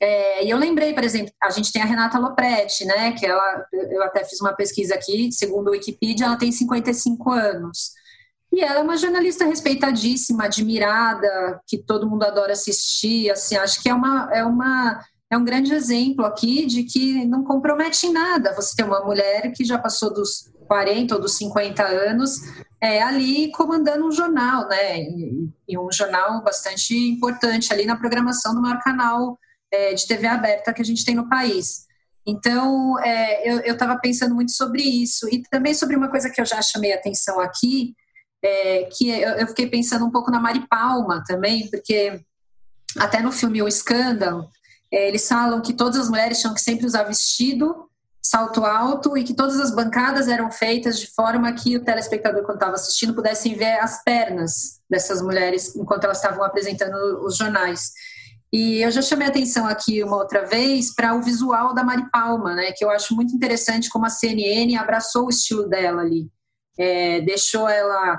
[0.00, 3.66] É, e eu lembrei, por exemplo, a gente tem a Renata Lopretti, né, que ela,
[3.72, 7.92] eu até fiz uma pesquisa aqui, segundo o Wikipedia, ela tem 55 anos.
[8.52, 13.30] E ela é uma jornalista respeitadíssima, admirada, que todo mundo adora assistir.
[13.30, 17.44] Assim, acho que é uma, é uma é um grande exemplo aqui de que não
[17.44, 18.54] compromete em nada.
[18.54, 22.40] Você tem uma mulher que já passou dos 40 ou dos 50 anos
[22.80, 25.00] é, ali comandando um jornal, né?
[25.00, 29.38] E, e um jornal bastante importante ali na programação do maior canal
[29.70, 31.86] é, de TV aberta que a gente tem no país.
[32.26, 36.44] Então, é, eu estava pensando muito sobre isso e também sobre uma coisa que eu
[36.44, 37.94] já chamei atenção aqui,
[38.42, 42.20] é, que eu, eu, fiquei pensando um pouco na Mari Palma também, porque
[42.96, 44.48] até no filme O Escândalo,
[44.92, 47.88] é, eles falam que todas as mulheres tinham que sempre usar vestido,
[48.22, 52.56] salto alto e que todas as bancadas eram feitas de forma que o telespectador, quando
[52.56, 57.92] estava assistindo, pudesse ver as pernas dessas mulheres enquanto elas estavam apresentando os jornais.
[58.52, 62.54] E eu já chamei atenção aqui uma outra vez para o visual da Mari Palma,
[62.54, 66.30] né, que eu acho muito interessante como a CNN abraçou o estilo dela ali
[66.78, 68.18] é, deixou ela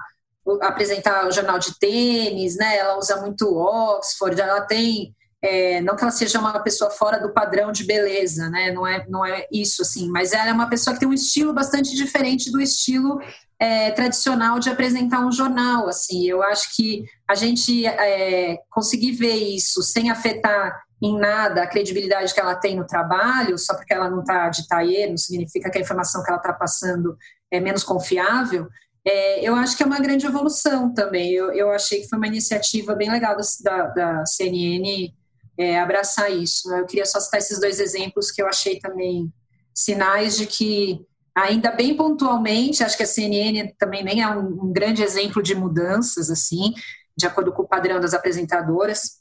[0.61, 2.77] apresentar o jornal de tênis, né?
[2.77, 7.33] Ela usa muito Oxford, ela tem é, não que ela seja uma pessoa fora do
[7.33, 8.71] padrão de beleza, né?
[8.71, 11.53] Não é, não é isso assim, mas ela é uma pessoa que tem um estilo
[11.53, 13.21] bastante diferente do estilo
[13.57, 15.87] é, tradicional de apresentar um jornal.
[15.87, 21.67] Assim, eu acho que a gente é, conseguir ver isso sem afetar em nada a
[21.67, 25.69] credibilidade que ela tem no trabalho, só porque ela não está de taie, não significa
[25.69, 27.17] que a informação que ela está passando
[27.51, 28.67] é menos confiável,
[29.05, 31.31] é, eu acho que é uma grande evolução também.
[31.31, 35.13] Eu, eu achei que foi uma iniciativa bem legal da, da CNN
[35.57, 36.71] é, abraçar isso.
[36.73, 39.31] Eu queria só citar esses dois exemplos que eu achei também
[39.73, 41.01] sinais de que,
[41.33, 45.55] ainda bem pontualmente, acho que a CNN também nem é um, um grande exemplo de
[45.55, 46.73] mudanças, assim,
[47.17, 49.19] de acordo com o padrão das apresentadoras,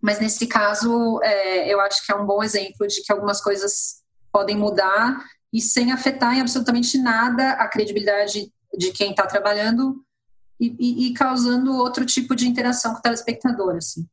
[0.00, 4.02] mas nesse caso, é, eu acho que é um bom exemplo de que algumas coisas
[4.30, 10.04] podem mudar e sem afetar em absolutamente nada a credibilidade de quem está trabalhando
[10.60, 14.06] e, e, e, causando outro tipo de interação com o telespectador, assim.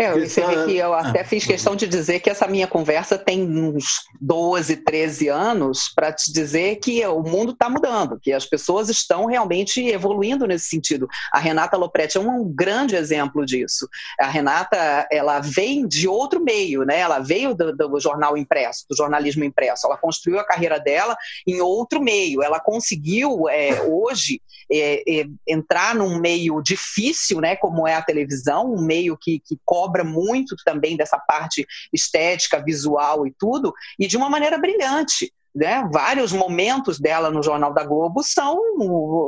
[0.00, 3.42] É, você vê que eu até fiz questão de dizer que essa minha conversa tem
[3.42, 8.88] uns 12, 13 anos para te dizer que o mundo está mudando, que as pessoas
[8.88, 11.06] estão realmente evoluindo nesse sentido.
[11.30, 13.86] A Renata Lopretti é um grande exemplo disso.
[14.18, 16.98] A Renata, ela vem de outro meio, né?
[16.98, 19.86] Ela veio do, do jornal impresso, do jornalismo impresso.
[19.86, 21.14] Ela construiu a carreira dela
[21.46, 22.42] em outro meio.
[22.42, 24.40] Ela conseguiu, é, hoje,
[24.72, 27.54] é, é, entrar num meio difícil, né?
[27.54, 32.62] Como é a televisão, um meio que, que cobre cobra muito também dessa parte estética,
[32.62, 35.32] visual e tudo, e de uma maneira brilhante.
[35.52, 35.82] Né?
[35.92, 38.56] Vários momentos dela no Jornal da Globo são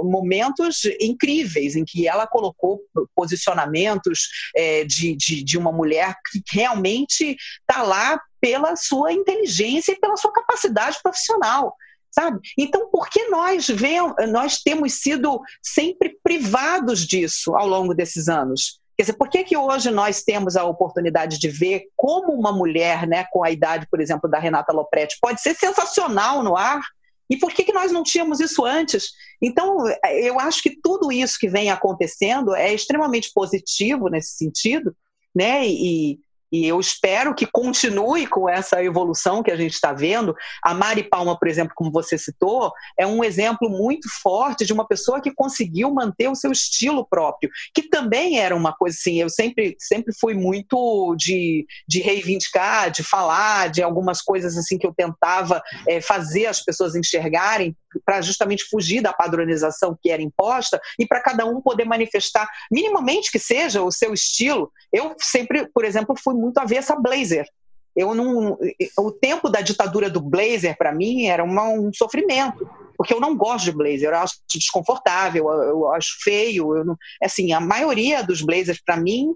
[0.05, 2.81] momentos incríveis, em que ela colocou
[3.13, 7.37] posicionamentos é, de, de, de uma mulher que realmente
[7.69, 11.75] está lá pela sua inteligência e pela sua capacidade profissional
[12.15, 12.41] sabe?
[12.59, 18.82] Então, por que nós, vemos, nós temos sido sempre privados disso ao longo desses anos?
[19.03, 23.05] Quer dizer, por que, que hoje nós temos a oportunidade de ver como uma mulher,
[23.05, 26.81] né, com a idade, por exemplo, da Renata Lopretti, pode ser sensacional no ar?
[27.29, 29.09] E por que, que nós não tínhamos isso antes?
[29.43, 34.95] Então, eu acho que tudo isso que vem acontecendo é extremamente positivo nesse sentido,
[35.35, 35.67] né?
[35.67, 36.21] E,
[36.53, 40.37] e eu espero que continue com essa evolução que a gente está vendo.
[40.63, 44.87] A Mari Palma, por exemplo, como você citou, é um exemplo muito forte de uma
[44.87, 49.19] pessoa que conseguiu manter o seu estilo próprio, que também era uma coisa assim.
[49.21, 54.87] Eu sempre, sempre fui muito de, de reivindicar, de falar de algumas coisas assim que
[54.87, 57.75] eu tentava é, fazer as pessoas enxergarem
[58.05, 63.31] para justamente fugir da padronização que era imposta e para cada um poder manifestar minimamente
[63.31, 64.71] que seja o seu estilo.
[64.93, 67.47] Eu sempre, por exemplo, fui muito avessa a blazer.
[67.95, 68.59] Eu não,
[68.99, 73.37] o tempo da ditadura do blazer para mim era uma, um sofrimento, porque eu não
[73.37, 78.41] gosto de blazer, eu acho desconfortável, eu acho feio, eu não, assim, a maioria dos
[78.41, 79.35] blazers para mim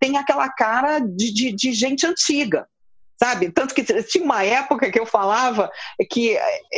[0.00, 2.66] tem aquela cara de, de, de gente antiga,
[3.22, 3.52] sabe?
[3.52, 5.70] Tanto que tinha uma época que eu falava
[6.10, 6.36] que,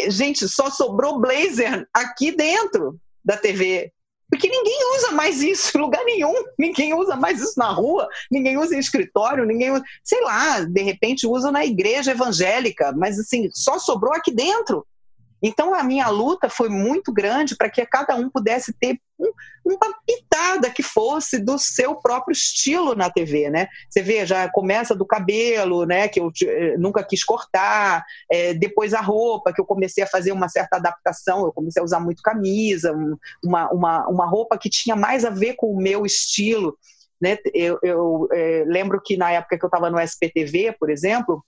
[0.09, 3.91] gente, só sobrou blazer aqui dentro da TV.
[4.31, 8.59] Porque ninguém usa mais isso em lugar nenhum, ninguém usa mais isso na rua, ninguém
[8.59, 13.49] usa em escritório, ninguém usa, sei lá, de repente usa na igreja evangélica, mas assim,
[13.53, 14.87] só sobrou aqui dentro.
[15.47, 19.31] Então a minha luta foi muito grande para que cada um pudesse ter um,
[19.63, 23.69] uma pitada que fosse do seu próprio estilo na TV, né?
[23.91, 26.09] Você vê, já começa do cabelo, né?
[26.09, 30.33] Que eu eh, nunca quis cortar, é, depois a roupa, que eu comecei a fazer
[30.33, 32.97] uma certa adaptação, eu comecei a usar muito camisa,
[33.45, 36.75] uma, uma, uma roupa que tinha mais a ver com o meu estilo.
[37.21, 37.37] Né?
[37.53, 41.45] Eu, eu é, lembro que na época que eu estava no SPTV, por exemplo,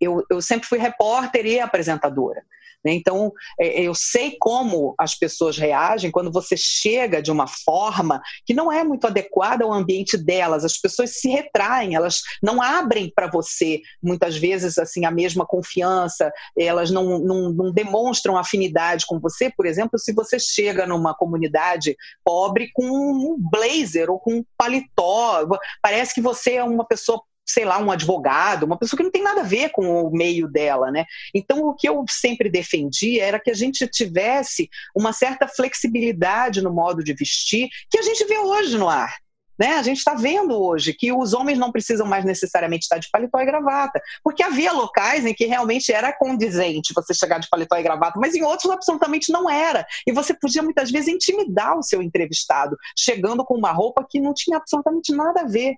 [0.00, 2.42] eu, eu sempre fui repórter e apresentadora.
[2.84, 2.92] Né?
[2.94, 8.54] Então, é, eu sei como as pessoas reagem quando você chega de uma forma que
[8.54, 10.64] não é muito adequada ao ambiente delas.
[10.64, 16.32] As pessoas se retraem, elas não abrem para você, muitas vezes, assim a mesma confiança,
[16.58, 19.50] elas não, não, não demonstram afinidade com você.
[19.50, 25.46] Por exemplo, se você chega numa comunidade pobre com um blazer ou com um paletó,
[25.82, 29.22] parece que você é uma pessoa sei lá, um advogado, uma pessoa que não tem
[29.22, 31.04] nada a ver com o meio dela, né?
[31.34, 36.72] Então, o que eu sempre defendi era que a gente tivesse uma certa flexibilidade no
[36.72, 39.16] modo de vestir que a gente vê hoje no ar.
[39.58, 39.74] Né?
[39.74, 43.38] A gente está vendo hoje que os homens não precisam mais necessariamente estar de paletó
[43.40, 47.82] e gravata, porque havia locais em que realmente era condizente você chegar de paletó e
[47.82, 49.84] gravata, mas em outros absolutamente não era.
[50.06, 54.32] E você podia muitas vezes intimidar o seu entrevistado, chegando com uma roupa que não
[54.32, 55.76] tinha absolutamente nada a ver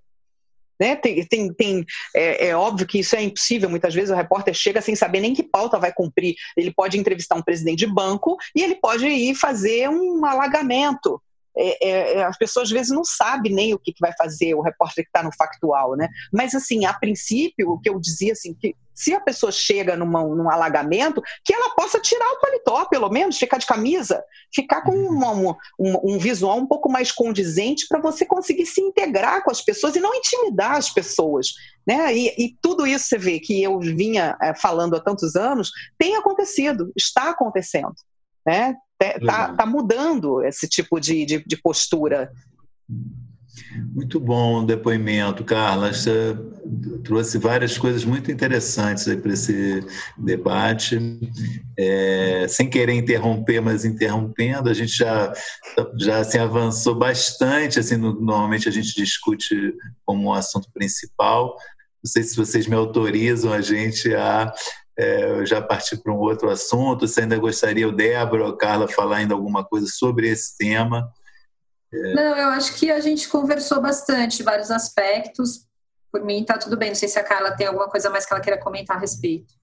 [0.83, 0.97] né?
[0.97, 3.71] Tem, tem, tem é, é, óbvio que isso é impossível.
[3.71, 6.35] Muitas vezes o repórter chega sem saber nem que pauta vai cumprir.
[6.57, 11.23] Ele pode entrevistar um presidente de banco e ele pode ir fazer um alagamento.
[11.57, 14.55] É, é, é as pessoas às vezes não sabem nem o que, que vai fazer
[14.55, 16.09] o repórter que está no factual, né?
[16.33, 20.23] Mas assim, a princípio, o que eu dizia assim, que se a pessoa chega numa,
[20.23, 24.23] num alagamento, que ela possa tirar o paletó, pelo menos, ficar de camisa,
[24.55, 28.81] ficar com uma, uma, um, um, visual um pouco mais condizente para você conseguir se
[28.81, 31.49] integrar com as pessoas e não intimidar as pessoas.
[31.87, 32.15] Né?
[32.15, 36.15] E, e tudo isso você vê que eu vinha é, falando há tantos anos tem
[36.17, 37.95] acontecido, está acontecendo.
[38.47, 38.75] Né?
[39.17, 42.31] Está tá mudando esse tipo de, de, de postura.
[43.95, 45.93] Muito bom o depoimento, Carla.
[45.93, 46.37] Você
[47.05, 49.85] trouxe várias coisas muito interessantes para esse
[50.17, 50.99] debate.
[51.79, 55.33] É, sem querer interromper, mas interrompendo, a gente já,
[55.99, 57.79] já assim, avançou bastante.
[57.79, 59.75] Assim, no, normalmente a gente discute
[60.05, 61.57] como um assunto principal.
[62.03, 64.53] Não sei se vocês me autorizam a gente a
[64.99, 67.07] é, já partir para um outro assunto.
[67.07, 71.11] Se ainda gostaria, o Débora ou Carla, falar ainda alguma coisa sobre esse tema.
[71.93, 72.15] É...
[72.15, 75.67] Não, eu acho que a gente conversou bastante, vários aspectos.
[76.11, 76.89] Por mim, está tudo bem.
[76.91, 79.55] Não sei se a Carla tem alguma coisa mais que ela queira comentar a respeito.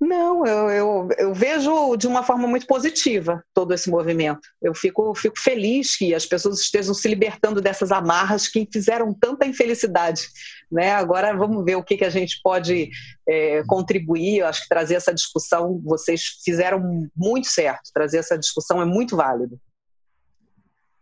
[0.00, 4.48] Não, eu, eu, eu, vejo de uma forma muito positiva todo esse movimento.
[4.62, 9.44] Eu fico, fico feliz que as pessoas estejam se libertando dessas amarras que fizeram tanta
[9.44, 10.28] infelicidade.
[10.70, 10.92] Né?
[10.92, 12.90] Agora vamos ver o que, que a gente pode
[13.26, 14.38] é, contribuir.
[14.38, 17.90] Eu acho que trazer essa discussão, vocês fizeram muito certo.
[17.92, 19.58] Trazer essa discussão é muito válido.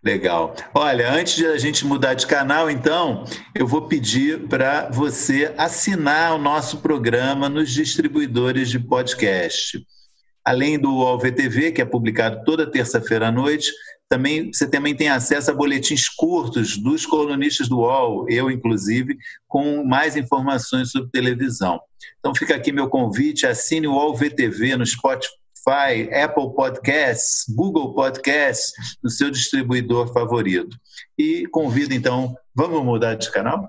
[0.07, 0.55] Legal.
[0.73, 6.33] Olha, antes de a gente mudar de canal, então, eu vou pedir para você assinar
[6.33, 9.85] o nosso programa nos distribuidores de podcast.
[10.45, 13.73] Além do UOL-VTV, que é publicado toda terça-feira à noite,
[14.09, 19.17] também, você também tem acesso a boletins curtos dos colunistas do UOL, eu inclusive,
[19.49, 21.81] com mais informações sobre televisão.
[22.19, 25.37] Então fica aqui meu convite, assine o UOL VTV no Spotify
[26.13, 30.77] Apple Podcasts, Google Podcasts, no seu distribuidor favorito.
[31.19, 33.69] E convido então, vamos mudar de canal?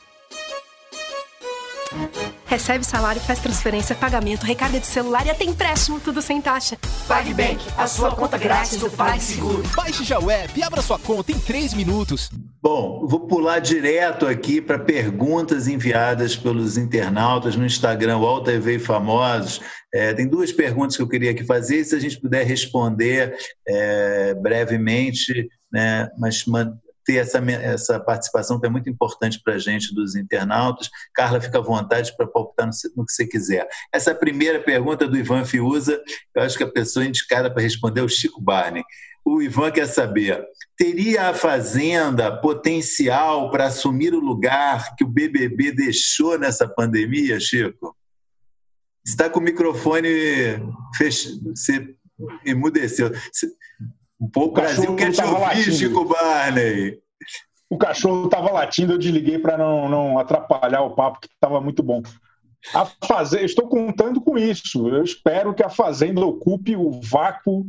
[2.45, 6.77] Recebe salário, faz transferência, pagamento, recarga de celular e até empréstimo, tudo sem taxa.
[7.07, 9.63] PagBank, a sua conta grátis do PagSeguro.
[9.75, 12.29] Baixe já o app e abra sua conta em 3 minutos.
[12.61, 19.61] Bom, vou pular direto aqui para perguntas enviadas pelos internautas no Instagram, UOL TV Famosos.
[19.93, 23.35] É, tem duas perguntas que eu queria aqui fazer, se a gente puder responder
[23.67, 26.45] é, brevemente, né, mas
[27.11, 30.89] ter essa, essa participação que é muito importante para a gente, dos internautas.
[31.13, 33.67] Carla, fica à vontade para palpitar no, no, que você quiser.
[33.91, 36.01] Essa primeira pergunta do Ivan Fiuza,
[36.33, 38.83] eu acho que a pessoa indicada para responder é o Chico Barney.
[39.25, 40.43] O Ivan quer saber:
[40.77, 47.95] teria a Fazenda potencial para assumir o lugar que o BBB deixou nessa pandemia, Chico?
[49.05, 50.07] Está com o microfone
[50.95, 51.55] fechado.
[51.55, 51.95] Você
[52.45, 53.11] Emudeceu.
[54.35, 56.99] O, Brasil quer te ouvir, Chico Barney.
[57.67, 61.81] O cachorro estava latindo, eu desliguei para não, não atrapalhar o papo, que estava muito
[61.81, 62.03] bom.
[62.73, 64.87] A fazenda, estou contando com isso.
[64.87, 67.65] Eu espero que a Fazenda ocupe o vácuo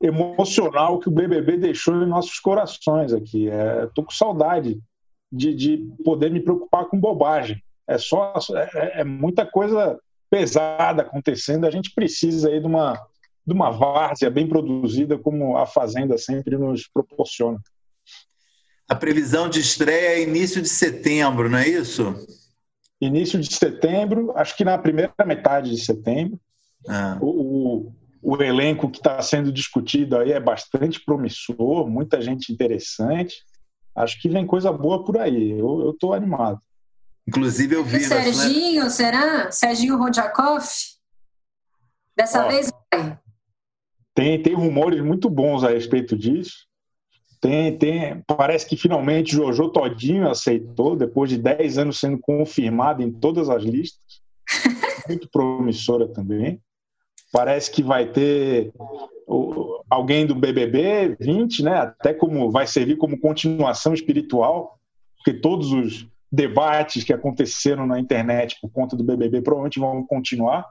[0.00, 3.48] emocional que o BBB deixou em nossos corações aqui.
[3.48, 4.80] Estou é, com saudade
[5.32, 7.60] de, de poder me preocupar com bobagem.
[7.88, 9.98] É só é, é, muita coisa
[10.30, 11.66] pesada acontecendo.
[11.66, 13.07] A gente precisa aí de uma
[13.48, 17.58] de uma várzea bem produzida como a Fazenda sempre nos proporciona.
[18.86, 22.14] A previsão de estreia é início de setembro, não é isso?
[23.00, 26.38] Início de setembro, acho que na primeira metade de setembro.
[26.86, 27.16] Ah.
[27.22, 27.92] O,
[28.22, 33.36] o, o, elenco que está sendo discutido aí é bastante promissor, muita gente interessante.
[33.94, 35.58] Acho que vem coisa boa por aí.
[35.58, 36.60] Eu estou animado.
[37.26, 37.96] Inclusive eu vi.
[37.96, 38.90] E Serginho, né?
[38.90, 39.50] será?
[39.50, 40.64] Serginho Rodjakov?
[42.14, 43.18] Dessa Ó, vez vai.
[44.18, 46.66] Tem, tem rumores muito bons a respeito disso.
[47.40, 53.12] Tem, tem, parece que finalmente Jojo Todinho aceitou, depois de 10 anos sendo confirmado em
[53.12, 54.20] todas as listas.
[55.06, 56.60] Muito promissora também.
[57.30, 58.72] Parece que vai ter
[59.88, 61.76] alguém do BBB 20, né?
[61.76, 64.80] Até como vai servir como continuação espiritual,
[65.16, 70.66] porque todos os debates que aconteceram na internet por conta do BBB provavelmente vão continuar,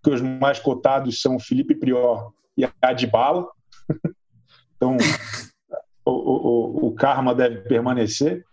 [0.00, 3.48] porque os mais cotados são Felipe Prior e Adbala.
[4.76, 4.96] então,
[6.04, 8.44] o, o, o, karma deve permanecer.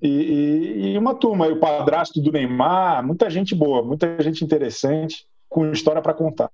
[0.00, 5.26] E, e, e uma turma, o padrasto do Neymar, muita gente boa, muita gente interessante,
[5.48, 6.50] com história para contar.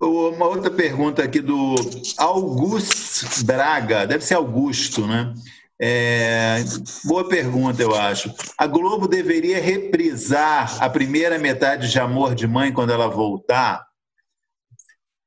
[0.00, 1.76] Uma outra pergunta aqui do
[2.18, 5.32] Augusto Braga, deve ser Augusto, né?
[5.80, 6.62] É,
[7.04, 8.32] boa pergunta, eu acho.
[8.58, 13.84] A Globo deveria reprisar a primeira metade de Amor de Mãe quando ela voltar?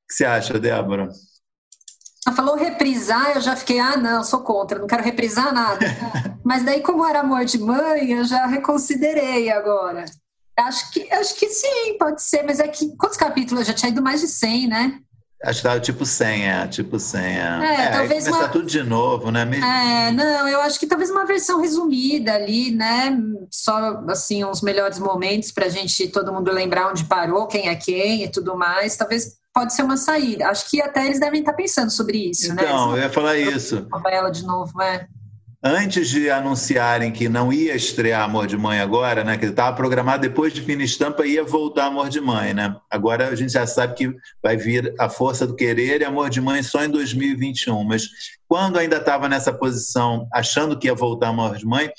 [0.06, 1.10] O que você acha, Débora?
[2.26, 5.86] Ela falou reprisar, eu já fiquei, ah, não, sou contra, não quero reprisar nada.
[6.44, 10.06] Mas daí, como era Amor de Mãe, eu já reconsiderei agora.
[10.58, 13.60] Acho que, acho que sim, pode ser, mas é que quantos capítulos?
[13.60, 15.00] Eu já tinha ido mais de 100, né?
[15.44, 17.22] Acho que estava tipo 100, é, tipo 100.
[17.22, 18.50] É, é, é talvez começar uma...
[18.50, 19.44] tudo de novo, né?
[19.44, 19.66] Mesmo...
[19.66, 23.18] É, não, eu acho que talvez uma versão resumida ali, né?
[23.52, 27.76] Só, assim, uns melhores momentos para a gente, todo mundo lembrar onde parou, quem é
[27.76, 28.96] quem e tudo mais.
[28.96, 30.50] Talvez pode ser uma saída.
[30.50, 32.64] Acho que até eles devem estar pensando sobre isso, então, né?
[32.64, 33.88] Então, eu ia falar isso.
[34.12, 35.08] Ela de novo, é
[35.68, 40.22] antes de anunciarem que não ia estrear Amor de Mãe agora, né, que estava programado
[40.22, 42.76] depois de Fina Estampa ia voltar Amor de Mãe, né?
[42.88, 46.40] Agora a gente já sabe que vai vir A Força do Querer e Amor de
[46.40, 48.04] Mãe só em 2021, mas
[48.48, 51.90] quando ainda estava nessa posição, achando que ia voltar Amor de Mãe,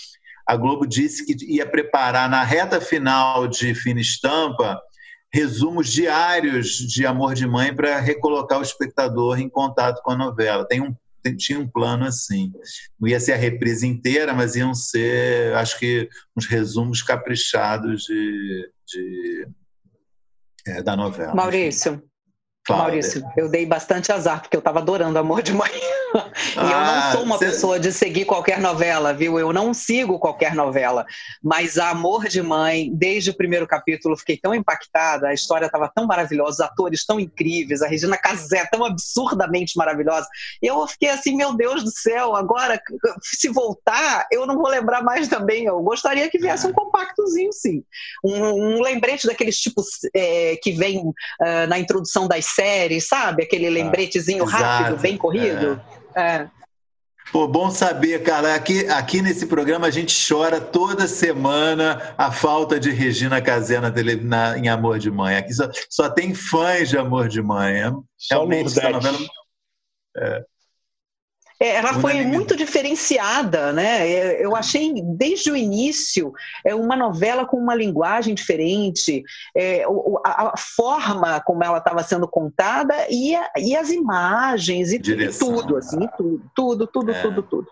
[0.47, 4.81] a Globo disse que ia preparar na reta final de Fina Estampa
[5.37, 10.67] resumos diários de Amor de Mãe para recolocar o espectador em contato com a novela.
[10.67, 10.97] Tem um
[11.37, 12.53] tinha um plano assim.
[13.01, 18.71] Não ia ser a reprise inteira, mas iam ser, acho que, uns resumos caprichados de,
[18.87, 19.49] de
[20.69, 21.35] é, da novela.
[21.35, 22.01] Maurício,
[22.71, 25.73] Maurício, eu dei bastante azar, porque eu estava adorando Amor de Mãe.
[26.57, 27.47] e ah, eu não ah, sou uma cê...
[27.47, 29.39] pessoa de seguir qualquer novela, viu?
[29.39, 31.07] Eu não sigo qualquer novela.
[31.43, 36.07] Mas Amor de Mãe, desde o primeiro capítulo, fiquei tão impactada, a história estava tão
[36.07, 40.27] maravilhosa, os atores tão incríveis, a Regina Casé tão absurdamente maravilhosa.
[40.63, 42.81] E eu fiquei assim, meu Deus do céu, agora,
[43.23, 45.67] se voltar, eu não vou lembrar mais também.
[45.67, 47.85] Eu gostaria que viesse um compactozinho, sim.
[48.25, 53.43] Um, um lembrete daqueles tipos é, que vem uh, na introdução das série, sabe?
[53.43, 55.81] Aquele ah, lembretezinho ah, rápido, bem corrido.
[56.03, 56.06] É.
[56.17, 56.49] é.
[57.33, 58.55] Pô, bom saber, cara.
[58.55, 63.93] Aqui, aqui nesse programa a gente chora toda semana a falta de Regina Casé na
[64.23, 65.37] na, em Amor de Mãe.
[65.37, 67.83] Aqui só, só tem fãs de Amor de Mãe.
[67.83, 67.93] É,
[68.31, 69.19] realmente, essa novela.
[70.17, 70.45] É,
[71.59, 74.07] ela foi muito diferenciada, né?
[74.07, 76.33] É, eu achei desde o início
[76.65, 79.23] é uma novela com uma linguagem diferente,
[79.57, 79.85] é,
[80.25, 85.77] a, forma como ela estava sendo contada e, a, e as imagens e, e tudo,
[85.77, 87.23] assim, tudo, tudo, tudo, é.
[87.23, 87.69] tudo, tudo.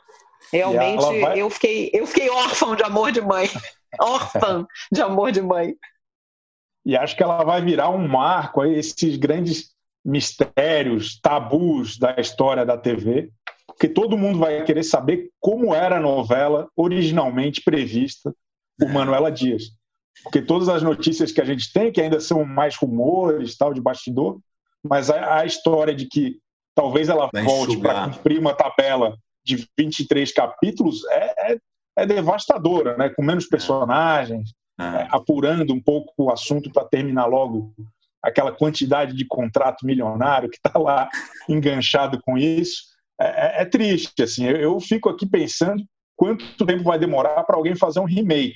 [0.50, 1.40] Realmente vai...
[1.40, 3.50] eu fiquei eu fiquei órfão de amor de mãe,
[4.00, 5.74] órfã de amor de mãe.
[6.86, 9.74] E acho que ela vai virar um marco aí esses grandes
[10.04, 13.30] mistérios, tabus da história da TV
[13.66, 18.34] porque todo mundo vai querer saber como era a novela originalmente prevista
[18.78, 19.64] por Manuela Dias.
[20.22, 23.80] Porque todas as notícias que a gente tem, que ainda são mais rumores, tal, de
[23.80, 24.38] bastidor,
[24.82, 26.38] mas a, a história de que
[26.74, 31.58] talvez ela vai volte para cumprir uma tabela de 23 capítulos é, é,
[31.98, 33.08] é devastadora, né?
[33.10, 34.84] com menos personagens, é.
[34.84, 37.72] É, apurando um pouco o assunto para terminar logo
[38.22, 41.08] aquela quantidade de contrato milionário que está lá
[41.48, 42.93] enganchado com isso.
[43.20, 44.46] É, é, é triste, assim.
[44.46, 45.82] Eu, eu, fico aqui pensando
[46.16, 48.54] quanto tempo vai demorar para alguém fazer um remake.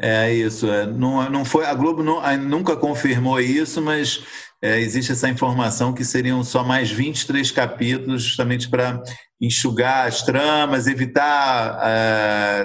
[0.00, 0.70] É isso.
[0.70, 4.22] É, não, não foi a Globo não, nunca confirmou isso, mas
[4.62, 9.02] é, existe essa informação que seriam só mais 23 capítulos, justamente para
[9.40, 12.64] enxugar as tramas, evitar é,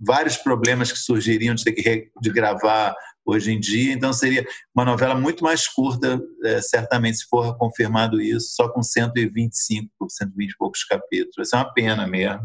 [0.00, 2.94] vários problemas que surgiriam de ter que de gravar
[3.26, 3.92] hoje em dia.
[3.92, 8.82] Então, seria uma novela muito mais curta, é, certamente, se for confirmado isso, só com
[8.82, 11.46] 125, 120 e poucos capítulos.
[11.48, 12.42] Isso é uma pena mesmo.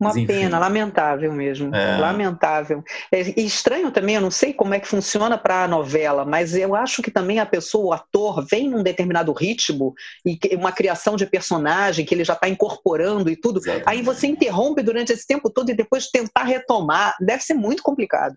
[0.00, 1.74] Uma pena, lamentável mesmo.
[1.74, 1.96] É.
[1.96, 2.82] Lamentável.
[3.12, 6.74] É estranho também, eu não sei como é que funciona para a novela, mas eu
[6.74, 9.94] acho que também a pessoa, o ator, vem num determinado ritmo
[10.26, 13.60] e uma criação de personagem que ele já está incorporando e tudo.
[13.60, 13.88] Exatamente.
[13.88, 17.14] Aí você interrompe durante esse tempo todo e depois tentar retomar.
[17.20, 18.34] Deve ser muito complicado.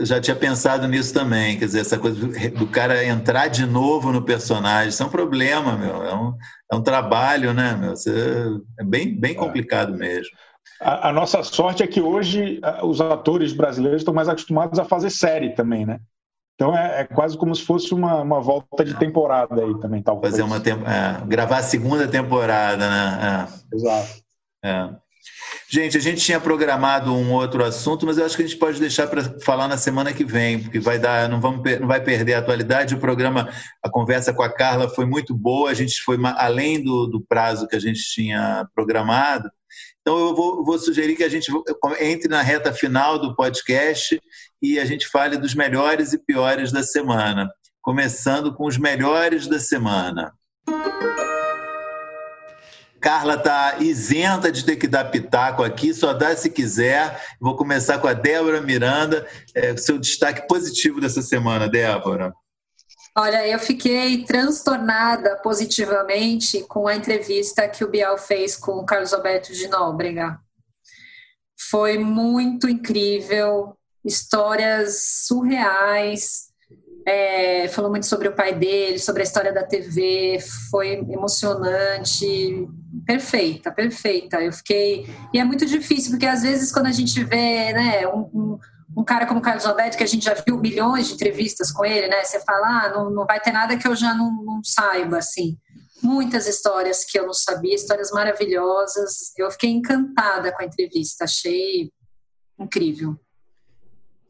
[0.00, 4.22] Já tinha pensado nisso também, quer dizer, essa coisa do, cara entrar de novo no
[4.22, 6.34] personagem, isso é um problema, meu, é um,
[6.70, 7.94] é um trabalho, né, meu,
[8.78, 10.30] é bem, bem complicado mesmo.
[10.78, 15.10] A, a, nossa sorte é que hoje os atores brasileiros estão mais acostumados a fazer
[15.10, 16.00] série também, né?
[16.54, 20.32] Então é, é quase como se fosse uma, uma volta de temporada aí também, talvez.
[20.32, 23.48] Fazer uma é, gravar a segunda temporada, né?
[23.72, 23.76] É.
[23.76, 24.22] Exato.
[24.64, 25.01] É.
[25.68, 28.78] Gente, a gente tinha programado um outro assunto, mas eu acho que a gente pode
[28.78, 32.34] deixar para falar na semana que vem, porque vai dar, não, vamos, não vai perder
[32.34, 32.94] a atualidade.
[32.94, 33.48] O programa,
[33.82, 37.66] a conversa com a Carla foi muito boa, a gente foi além do, do prazo
[37.66, 39.48] que a gente tinha programado.
[40.02, 41.50] Então, eu vou, vou, sugerir que a gente
[42.00, 44.20] entre na reta final do podcast
[44.60, 47.48] e a gente fale dos melhores e piores da semana,
[47.80, 50.32] começando com os melhores da semana.
[53.02, 57.20] Carla está isenta de ter que dar pitaco aqui, só dá se quiser.
[57.40, 59.26] Vou começar com a Débora Miranda.
[59.52, 62.32] É, seu destaque positivo dessa semana, Débora.
[63.18, 69.12] Olha, eu fiquei transtornada positivamente com a entrevista que o Bial fez com o Carlos
[69.12, 70.38] Alberto de Nóbrega.
[71.70, 76.51] Foi muito incrível, histórias surreais,
[77.06, 80.38] é, falou muito sobre o pai dele, sobre a história da TV,
[80.70, 82.68] foi emocionante,
[83.06, 84.40] perfeita, perfeita.
[84.40, 85.06] Eu fiquei.
[85.32, 88.58] E é muito difícil, porque às vezes quando a gente vê né, um, um,
[88.96, 91.84] um cara como o Carlos Alberto, que a gente já viu milhões de entrevistas com
[91.84, 92.22] ele, né?
[92.24, 95.58] Você fala, ah, não, não vai ter nada que eu já não, não saiba, assim.
[96.02, 99.32] Muitas histórias que eu não sabia, histórias maravilhosas.
[99.36, 101.90] Eu fiquei encantada com a entrevista, achei
[102.58, 103.16] incrível.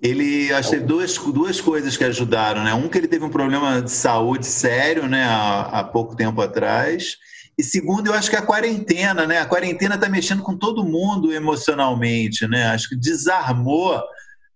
[0.02, 2.74] Ele achei duas, duas coisas que ajudaram, né?
[2.74, 7.16] Um que ele teve um problema de saúde sério, né, há, há pouco tempo atrás.
[7.56, 9.38] E segundo, eu acho que a quarentena, né?
[9.38, 12.66] A quarentena está mexendo com todo mundo emocionalmente, né?
[12.66, 14.02] Acho que desarmou,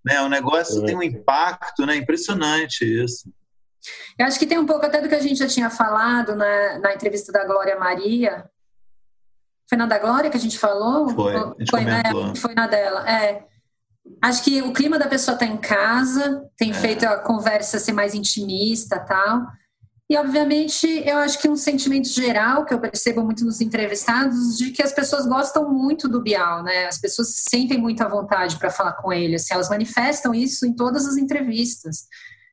[0.05, 0.21] né?
[0.21, 0.87] O negócio é.
[0.87, 1.95] tem um impacto, né?
[1.95, 3.31] Impressionante isso.
[4.19, 6.81] Eu acho que tem um pouco até do que a gente já tinha falado na,
[6.81, 8.51] na entrevista da Glória Maria.
[9.69, 11.09] Foi na da Glória que a gente falou?
[11.11, 12.03] Foi, a gente foi, né?
[12.35, 13.09] foi na dela.
[13.09, 13.45] É
[14.23, 16.75] Acho que o clima da pessoa está em casa, tem é.
[16.75, 19.47] feito a conversa ser mais intimista tal.
[20.09, 24.71] E, obviamente, eu acho que um sentimento geral que eu percebo muito nos entrevistados de
[24.71, 26.87] que as pessoas gostam muito do Bial, né?
[26.87, 31.07] As pessoas sentem muita vontade para falar com ele, assim, elas manifestam isso em todas
[31.07, 32.07] as entrevistas.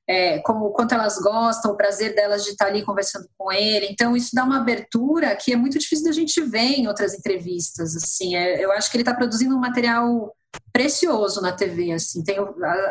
[0.10, 3.88] É, como quanto elas gostam, o prazer delas de estar ali conversando com ele.
[3.90, 7.96] Então, isso dá uma abertura que é muito difícil da gente ver em outras entrevistas.
[7.96, 10.36] Assim, é, eu acho que ele está produzindo um material
[10.74, 11.92] precioso na TV.
[11.92, 12.38] Assim, tem,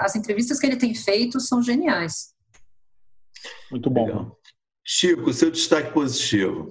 [0.00, 2.32] as entrevistas que ele tem feito são geniais.
[3.70, 4.06] Muito bom.
[4.06, 4.38] Legal.
[4.84, 6.68] Chico, seu destaque positivo.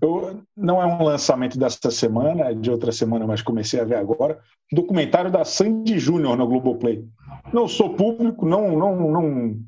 [0.00, 3.96] Eu, não é um lançamento dessa semana, é de outra semana, mas comecei a ver
[3.96, 4.40] agora.
[4.72, 7.04] Documentário da Sandy Júnior no Globoplay.
[7.52, 9.60] Não sou público, não, não, não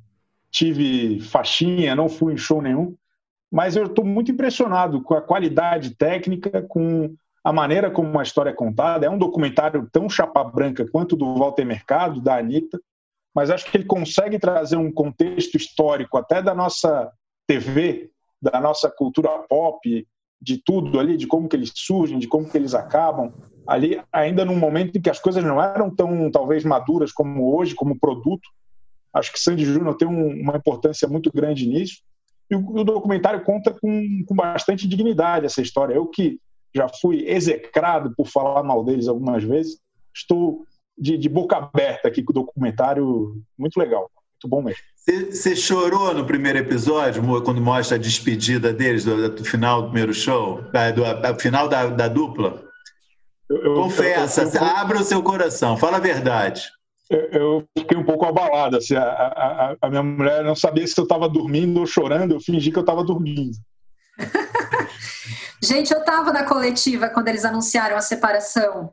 [0.51, 2.95] tive faixinha, não fui em show nenhum,
[3.51, 8.51] mas eu estou muito impressionado com a qualidade técnica, com a maneira como a história
[8.51, 9.07] é contada.
[9.07, 12.81] É um documentário tão chapa branca quanto do Walter Mercado, da Anitta,
[13.35, 17.11] mas acho que ele consegue trazer um contexto histórico até da nossa
[17.47, 18.11] TV,
[18.41, 20.07] da nossa cultura pop,
[20.41, 23.33] de tudo ali, de como que eles surgem, de como que eles acabam,
[23.67, 27.75] ali ainda num momento em que as coisas não eram tão talvez maduras como hoje,
[27.75, 28.49] como produto.
[29.13, 32.03] Acho que Sandy Júnior tem um, uma importância muito grande nisso.
[32.51, 35.95] E o, o documentário conta com, com bastante dignidade essa história.
[35.95, 36.41] Eu que
[36.75, 39.79] já fui execrado por falar mal deles algumas vezes.
[40.15, 40.65] Estou
[40.97, 44.83] de, de boca aberta aqui com o documentário, muito legal, muito bom mesmo.
[45.31, 50.13] Você chorou no primeiro episódio, quando mostra a despedida deles, do, do final do primeiro
[50.13, 50.61] show,
[50.95, 52.63] do, do final da, da dupla?
[53.49, 56.63] Eu, eu, Confessa, eu, abra o seu coração, fala a verdade.
[57.11, 58.77] eu fiquei um pouco abalado.
[58.77, 62.41] Assim, a, a, a minha mulher não sabia se eu estava dormindo ou chorando, eu
[62.41, 63.57] fingi que eu estava dormindo.
[65.63, 68.93] Gente, eu estava na coletiva quando eles anunciaram a separação.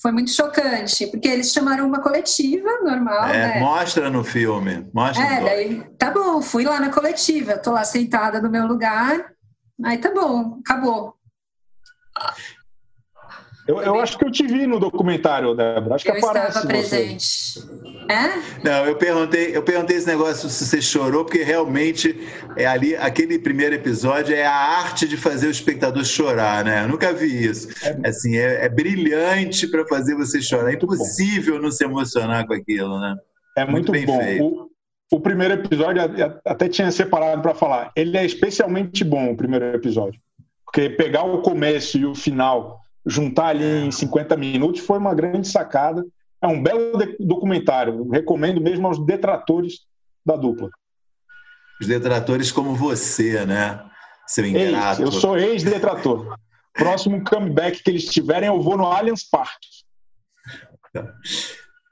[0.00, 3.28] Foi muito chocante, porque eles chamaram uma coletiva normal.
[3.28, 3.60] É, né?
[3.60, 4.88] Mostra no filme.
[4.92, 9.32] Mostra é, daí, tá bom, fui lá na coletiva, tô lá sentada no meu lugar,
[9.84, 11.16] aí tá bom, acabou.
[13.68, 15.96] Eu, eu acho que eu te vi no documentário, Débora.
[15.96, 17.60] Acho que eu aparece estava presente.
[18.08, 18.40] É?
[18.64, 22.18] Não, eu perguntei, eu perguntei esse negócio se você chorou, porque realmente
[22.56, 26.84] é ali, aquele primeiro episódio é a arte de fazer o espectador chorar, né?
[26.84, 27.68] Eu nunca vi isso.
[27.84, 30.70] É, assim, é, é brilhante para fazer você chorar.
[30.70, 31.62] É impossível bom.
[31.62, 33.14] não se emocionar com aquilo, né?
[33.58, 34.20] É muito, muito bom.
[34.40, 36.02] O, o primeiro episódio
[36.46, 37.92] até tinha separado para falar.
[37.94, 40.18] Ele é especialmente bom, o primeiro episódio.
[40.64, 45.48] Porque pegar o começo e o final juntar ali em 50 minutos foi uma grande
[45.48, 46.04] sacada.
[46.40, 48.08] É um belo documentário.
[48.08, 49.80] Recomendo mesmo aos detratores
[50.24, 50.70] da dupla.
[51.80, 53.84] Os detratores como você, né?
[54.26, 55.02] Seu ingrato.
[55.02, 56.36] Ex, eu sou ex-detrator.
[56.74, 59.68] Próximo comeback que eles tiverem, eu vou no Allianz Parque.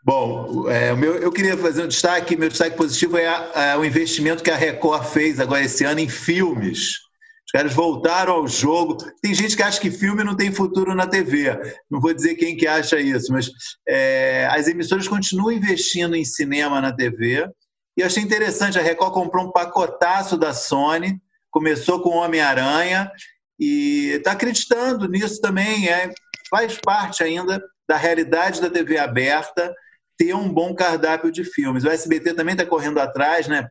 [0.04, 2.36] Bom, é, meu, eu queria fazer um destaque.
[2.36, 5.98] Meu destaque positivo é, a, é o investimento que a Record fez agora esse ano
[5.98, 7.05] em filmes.
[7.46, 8.96] Os caras voltaram ao jogo.
[9.22, 11.56] Tem gente que acha que filme não tem futuro na TV.
[11.88, 13.48] Não vou dizer quem que acha isso, mas
[13.88, 17.48] é, as emissoras continuam investindo em cinema na TV.
[17.96, 21.20] E eu achei interessante, a Record comprou um pacotaço da Sony,
[21.50, 23.10] começou com Homem-Aranha
[23.58, 25.88] e está acreditando nisso também.
[25.88, 26.10] É,
[26.50, 29.72] faz parte ainda da realidade da TV aberta
[30.18, 31.84] ter um bom cardápio de filmes.
[31.84, 33.66] O SBT também está correndo atrás, né?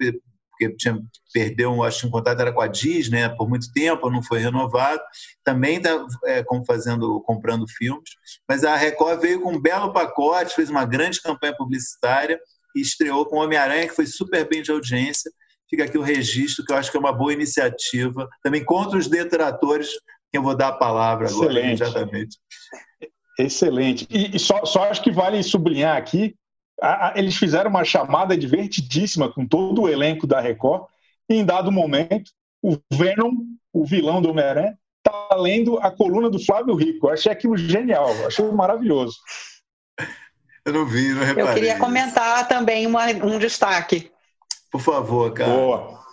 [0.57, 0.97] Porque tinha,
[1.33, 4.39] perdeu, acho que um contrato era com a Disney né, por muito tempo, não foi
[4.39, 5.01] renovado.
[5.43, 8.09] Também está é, fazendo, comprando filmes.
[8.47, 12.39] Mas a Record veio com um belo pacote, fez uma grande campanha publicitária
[12.75, 15.31] e estreou com Homem-Aranha, que foi super bem de audiência.
[15.69, 18.27] Fica aqui o registro, que eu acho que é uma boa iniciativa.
[18.41, 19.89] Também contra os detratores,
[20.31, 21.49] que eu vou dar a palavra Excelente.
[21.49, 22.37] agora imediatamente.
[23.37, 24.07] Excelente.
[24.09, 26.35] E, e só, só acho que vale sublinhar aqui
[27.15, 30.85] eles fizeram uma chamada divertidíssima com todo o elenco da Record,
[31.29, 33.31] e em dado momento, o Venom,
[33.73, 37.07] o vilão do Homem-Aranha, está lendo a coluna do Flávio Rico.
[37.07, 39.17] Eu achei aquilo genial, achei maravilhoso.
[40.65, 41.49] Eu não vi, não reparei.
[41.49, 44.11] Eu queria comentar também uma, um destaque.
[44.71, 45.51] Por favor, cara.
[45.51, 46.04] Boa.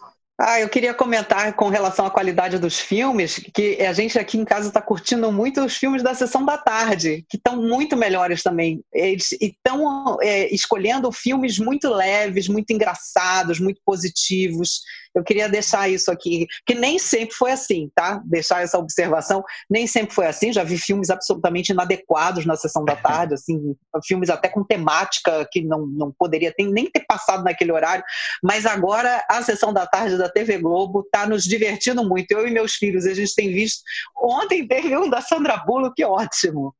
[0.44, 4.44] Ah, eu queria comentar com relação à qualidade dos filmes, que a gente aqui em
[4.44, 8.82] casa está curtindo muito os filmes da sessão da tarde, que estão muito melhores também.
[8.92, 14.80] Eles estão é, escolhendo filmes muito leves, muito engraçados, muito positivos.
[15.14, 18.22] Eu queria deixar isso aqui, que nem sempre foi assim, tá?
[18.24, 20.52] Deixar essa observação, nem sempre foi assim.
[20.52, 25.62] Já vi filmes absolutamente inadequados na sessão da tarde, assim, filmes até com temática que
[25.62, 28.04] não, não poderia ter, nem ter passado naquele horário.
[28.42, 32.32] Mas agora a sessão da tarde da TV Globo está nos divertindo muito.
[32.32, 33.82] Eu e meus filhos, a gente tem visto.
[34.16, 36.74] Ontem teve um da Sandra Bullock, que ótimo.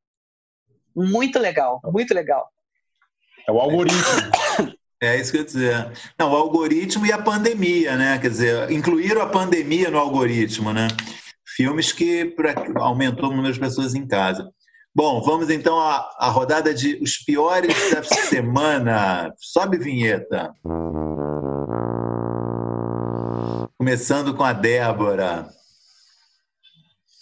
[0.95, 2.49] Muito legal, muito legal.
[3.47, 3.99] É o algoritmo.
[5.05, 5.91] É isso que eu ia dizer.
[6.17, 8.17] Não, o algoritmo e a pandemia, né?
[8.17, 10.87] Quer dizer, incluíram a pandemia no algoritmo, né?
[11.55, 14.49] Filmes que pra, aumentou o número de pessoas em casa.
[14.95, 19.33] Bom, vamos então à, à rodada de os piores da semana.
[19.37, 20.53] Sobe vinheta.
[23.77, 25.49] Começando com a Débora.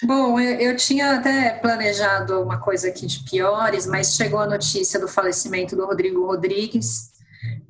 [0.03, 4.99] Bom, eu, eu, tinha até planejado uma coisa aqui de piores, mas chegou a notícia
[4.99, 7.10] do falecimento do Rodrigo Rodrigues,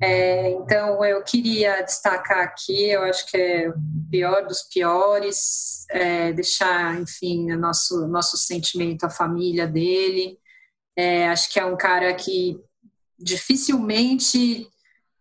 [0.02, 3.74] é, então, eu queria destacar aqui, eu acho que é o
[4.10, 10.36] pior dos piores, é, deixar, enfim, nosso, nosso sentimento à família dele.
[10.96, 12.58] É, acho que é um cara que
[13.16, 14.68] dificilmente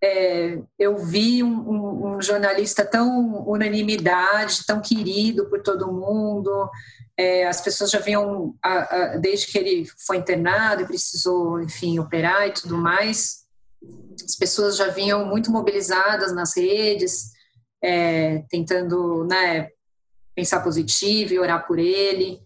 [0.04, 6.68] é, eu vi um, um, um, jornalista tão unanimidade, tão querido por todo mundo.
[7.16, 12.00] É, as pessoas já vinham, a, a, desde que ele foi internado e precisou, enfim,
[12.00, 13.41] operar e tudo mais,
[14.24, 17.32] as pessoas já vinham muito mobilizadas nas redes,
[17.84, 19.70] é, tentando né,
[20.36, 22.40] pensar positivo e orar por ele.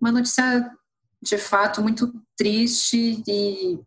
[0.00, 0.70] Uma notícia
[1.20, 3.80] de fato muito triste e,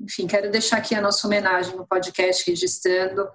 [0.00, 3.28] enfim, quero deixar aqui a nossa homenagem no podcast registrando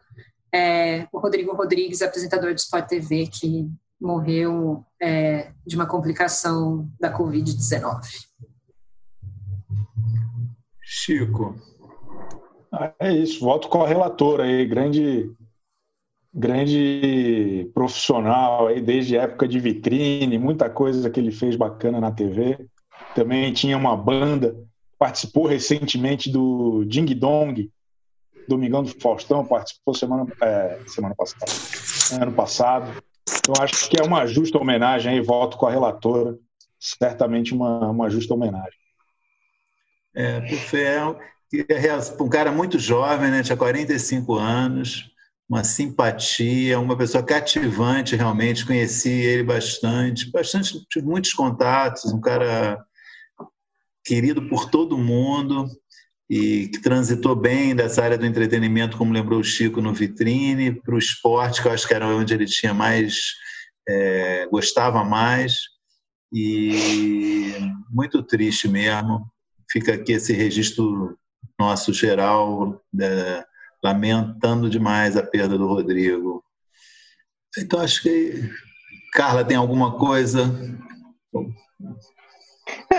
[0.53, 7.15] é, o Rodrigo Rodrigues, apresentador do Sport TV, que morreu é, de uma complicação da
[7.15, 8.01] Covid-19.
[10.81, 11.55] Chico.
[12.99, 15.31] É isso, voto com a relatora aí, grande,
[16.33, 22.67] grande profissional aí desde época de vitrine, muita coisa que ele fez bacana na TV.
[23.13, 24.55] Também tinha uma banda
[24.97, 27.69] participou recentemente do Ding Dong,
[28.47, 31.51] Domingão do Faustão, participou semana, é, semana passada,
[32.21, 33.03] ano passado.
[33.39, 36.37] Então, acho que é uma justa homenagem aí, voto com a relatora,
[36.79, 38.79] certamente uma, uma justa homenagem.
[40.15, 41.19] É, Pufel,
[42.19, 43.43] um cara muito jovem, né?
[43.43, 45.11] tinha 45 anos,
[45.47, 52.83] uma simpatia, uma pessoa cativante realmente, conheci ele bastante, bastante, tive muitos contatos, um cara
[54.03, 55.67] querido por todo mundo
[56.29, 60.95] e que transitou bem dessa área do entretenimento, como lembrou o Chico, no vitrine, para
[60.95, 63.33] o esporte, que eu acho que era onde ele tinha mais,
[63.87, 65.55] é, gostava mais,
[66.33, 67.53] e
[67.89, 69.25] muito triste mesmo.
[69.71, 71.17] Fica aqui esse registro
[71.59, 73.45] nosso geral, é,
[73.83, 76.43] lamentando demais a perda do Rodrigo.
[77.57, 78.49] Então, acho que.
[79.13, 80.43] Carla, tem alguma coisa?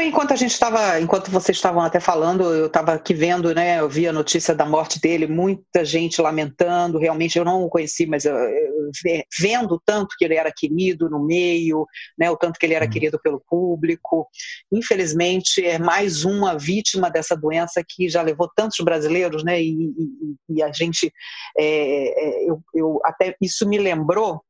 [0.02, 3.80] Enquanto a gente estava, enquanto vocês estavam até falando, eu estava aqui vendo, né?
[3.80, 6.98] Eu vi a notícia da morte dele, muita gente lamentando.
[6.98, 8.90] Realmente, eu não o conheci, mas eu, eu,
[9.38, 11.86] vendo o tanto que ele era querido no meio,
[12.16, 12.30] né?
[12.30, 12.90] O tanto que ele era hum.
[12.90, 14.28] querido pelo público.
[14.72, 19.60] Infelizmente, é mais uma vítima dessa doença que já levou tantos brasileiros, né?
[19.60, 21.12] E, e, e a gente,
[21.58, 24.42] é, é, eu, eu até isso me lembrou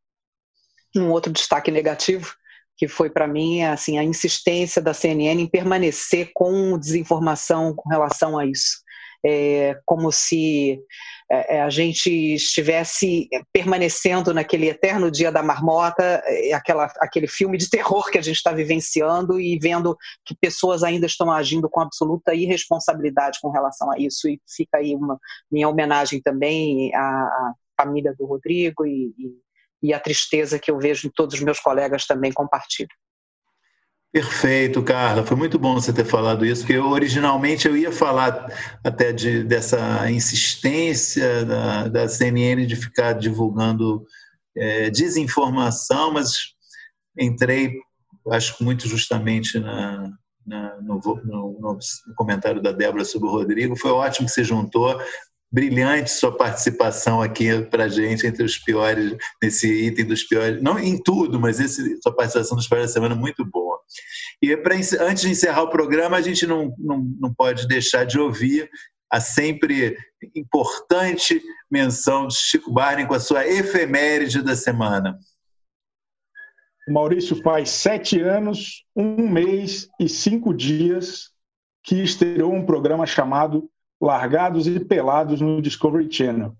[0.94, 2.34] um outro destaque negativo
[2.76, 8.38] que foi para mim assim a insistência da CNN em permanecer com desinformação com relação
[8.38, 8.84] a isso,
[9.24, 10.80] é, como se
[11.30, 17.58] é, é a gente estivesse permanecendo naquele eterno dia da marmota, é, aquela, aquele filme
[17.58, 21.80] de terror que a gente está vivenciando e vendo que pessoas ainda estão agindo com
[21.80, 24.28] absoluta irresponsabilidade com relação a isso.
[24.28, 25.18] E fica aí uma
[25.50, 29.45] minha homenagem também à, família do Rodrigo e, e
[29.86, 32.88] e a tristeza que eu vejo em todos os meus colegas também compartilham.
[34.12, 35.24] Perfeito, Carla.
[35.24, 38.50] Foi muito bom você ter falado isso, porque eu, originalmente eu ia falar
[38.82, 44.04] até de, dessa insistência da, da CNN de ficar divulgando
[44.56, 46.54] é, desinformação, mas
[47.16, 47.74] entrei,
[48.32, 50.10] acho que muito justamente na,
[50.44, 51.78] na no, no, no,
[52.16, 53.76] comentário da Débora sobre o Rodrigo.
[53.76, 54.98] Foi ótimo que você juntou
[55.56, 61.02] brilhante sua participação aqui para gente entre os piores, nesse item dos piores, não em
[61.02, 63.80] tudo, mas esse, sua participação dos piores da semana muito boa.
[64.42, 68.18] E pra, antes de encerrar o programa, a gente não, não, não pode deixar de
[68.18, 68.68] ouvir
[69.10, 69.96] a sempre
[70.34, 71.40] importante
[71.70, 75.18] menção de Chico Barney com a sua efeméride da semana.
[76.86, 81.30] Maurício faz sete anos, um mês e cinco dias
[81.82, 86.54] que estreou um programa chamado largados e pelados no Discovery Channel.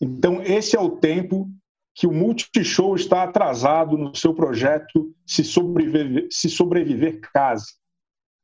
[0.00, 1.48] Então, esse é o tempo
[1.94, 7.74] que o Multishow está atrasado no seu projeto Se Sobreviver, Se Sobreviver Case.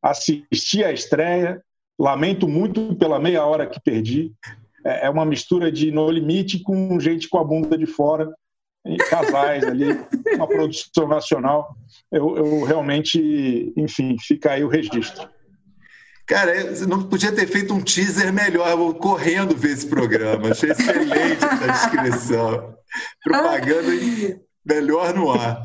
[0.03, 1.63] Assisti à estreia,
[1.99, 4.33] lamento muito pela meia hora que perdi.
[4.85, 8.33] É, é uma mistura de No Limite com gente com a bunda de fora,
[9.11, 9.87] casais ali,
[10.35, 11.75] uma produção nacional.
[12.13, 15.29] Eu, eu realmente, enfim, fica aí o registro.
[16.29, 16.53] Cara,
[16.87, 18.69] não podia ter feito um teaser melhor.
[18.69, 20.51] Eu vou correndo ver esse programa.
[20.51, 22.77] Achei excelente a descrição.
[23.25, 23.91] Propaganda
[24.65, 25.63] melhor no ar.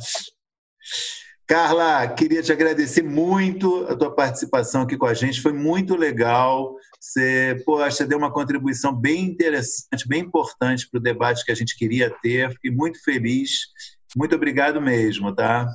[1.46, 5.42] Carla, queria te agradecer muito a tua participação aqui com a gente.
[5.42, 6.74] Foi muito legal.
[6.98, 7.62] Você,
[7.98, 12.10] que deu uma contribuição bem interessante, bem importante para o debate que a gente queria
[12.22, 12.50] ter.
[12.52, 13.68] Fiquei muito feliz.
[14.16, 15.68] Muito obrigado mesmo, tá?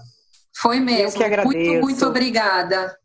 [0.57, 1.09] Foi mesmo.
[1.09, 1.55] Eu que agradeço.
[1.55, 2.97] Muito, muito obrigada.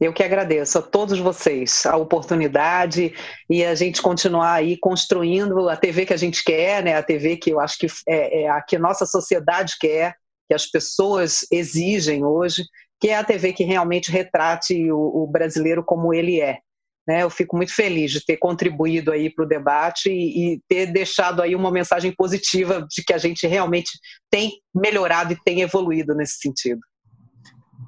[0.00, 3.12] Eu que agradeço a todos vocês a oportunidade
[3.50, 6.94] e a gente continuar aí construindo a TV que a gente quer, né?
[6.94, 10.14] A TV que eu acho que é, é a que nossa sociedade quer,
[10.46, 12.64] que as pessoas exigem hoje,
[13.00, 16.58] que é a TV que realmente retrate o, o brasileiro como ele é.
[17.06, 17.22] Né?
[17.22, 21.42] Eu fico muito feliz de ter contribuído aí para o debate e, e ter deixado
[21.42, 23.98] aí uma mensagem positiva de que a gente realmente
[24.30, 26.80] tem melhorado e tem evoluído nesse sentido.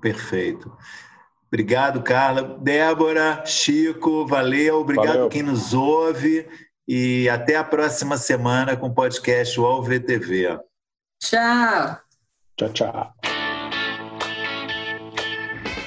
[0.00, 0.74] Perfeito.
[1.52, 2.56] Obrigado, Carla.
[2.60, 4.80] Débora, Chico, valeu.
[4.80, 5.28] Obrigado valeu.
[5.28, 6.46] quem nos ouve.
[6.86, 10.58] E até a próxima semana com o podcast UOL VTV.
[11.20, 11.98] Tchau.
[12.56, 13.14] Tchau, tchau.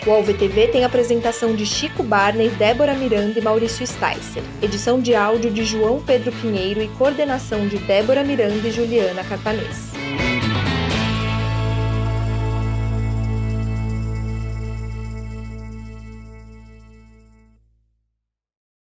[0.06, 4.44] O UOL-VTV tem apresentação de Chico Barney, Débora Miranda e Maurício Sticer.
[4.62, 9.93] Edição de áudio de João Pedro Pinheiro e coordenação de Débora Miranda e Juliana Catanês.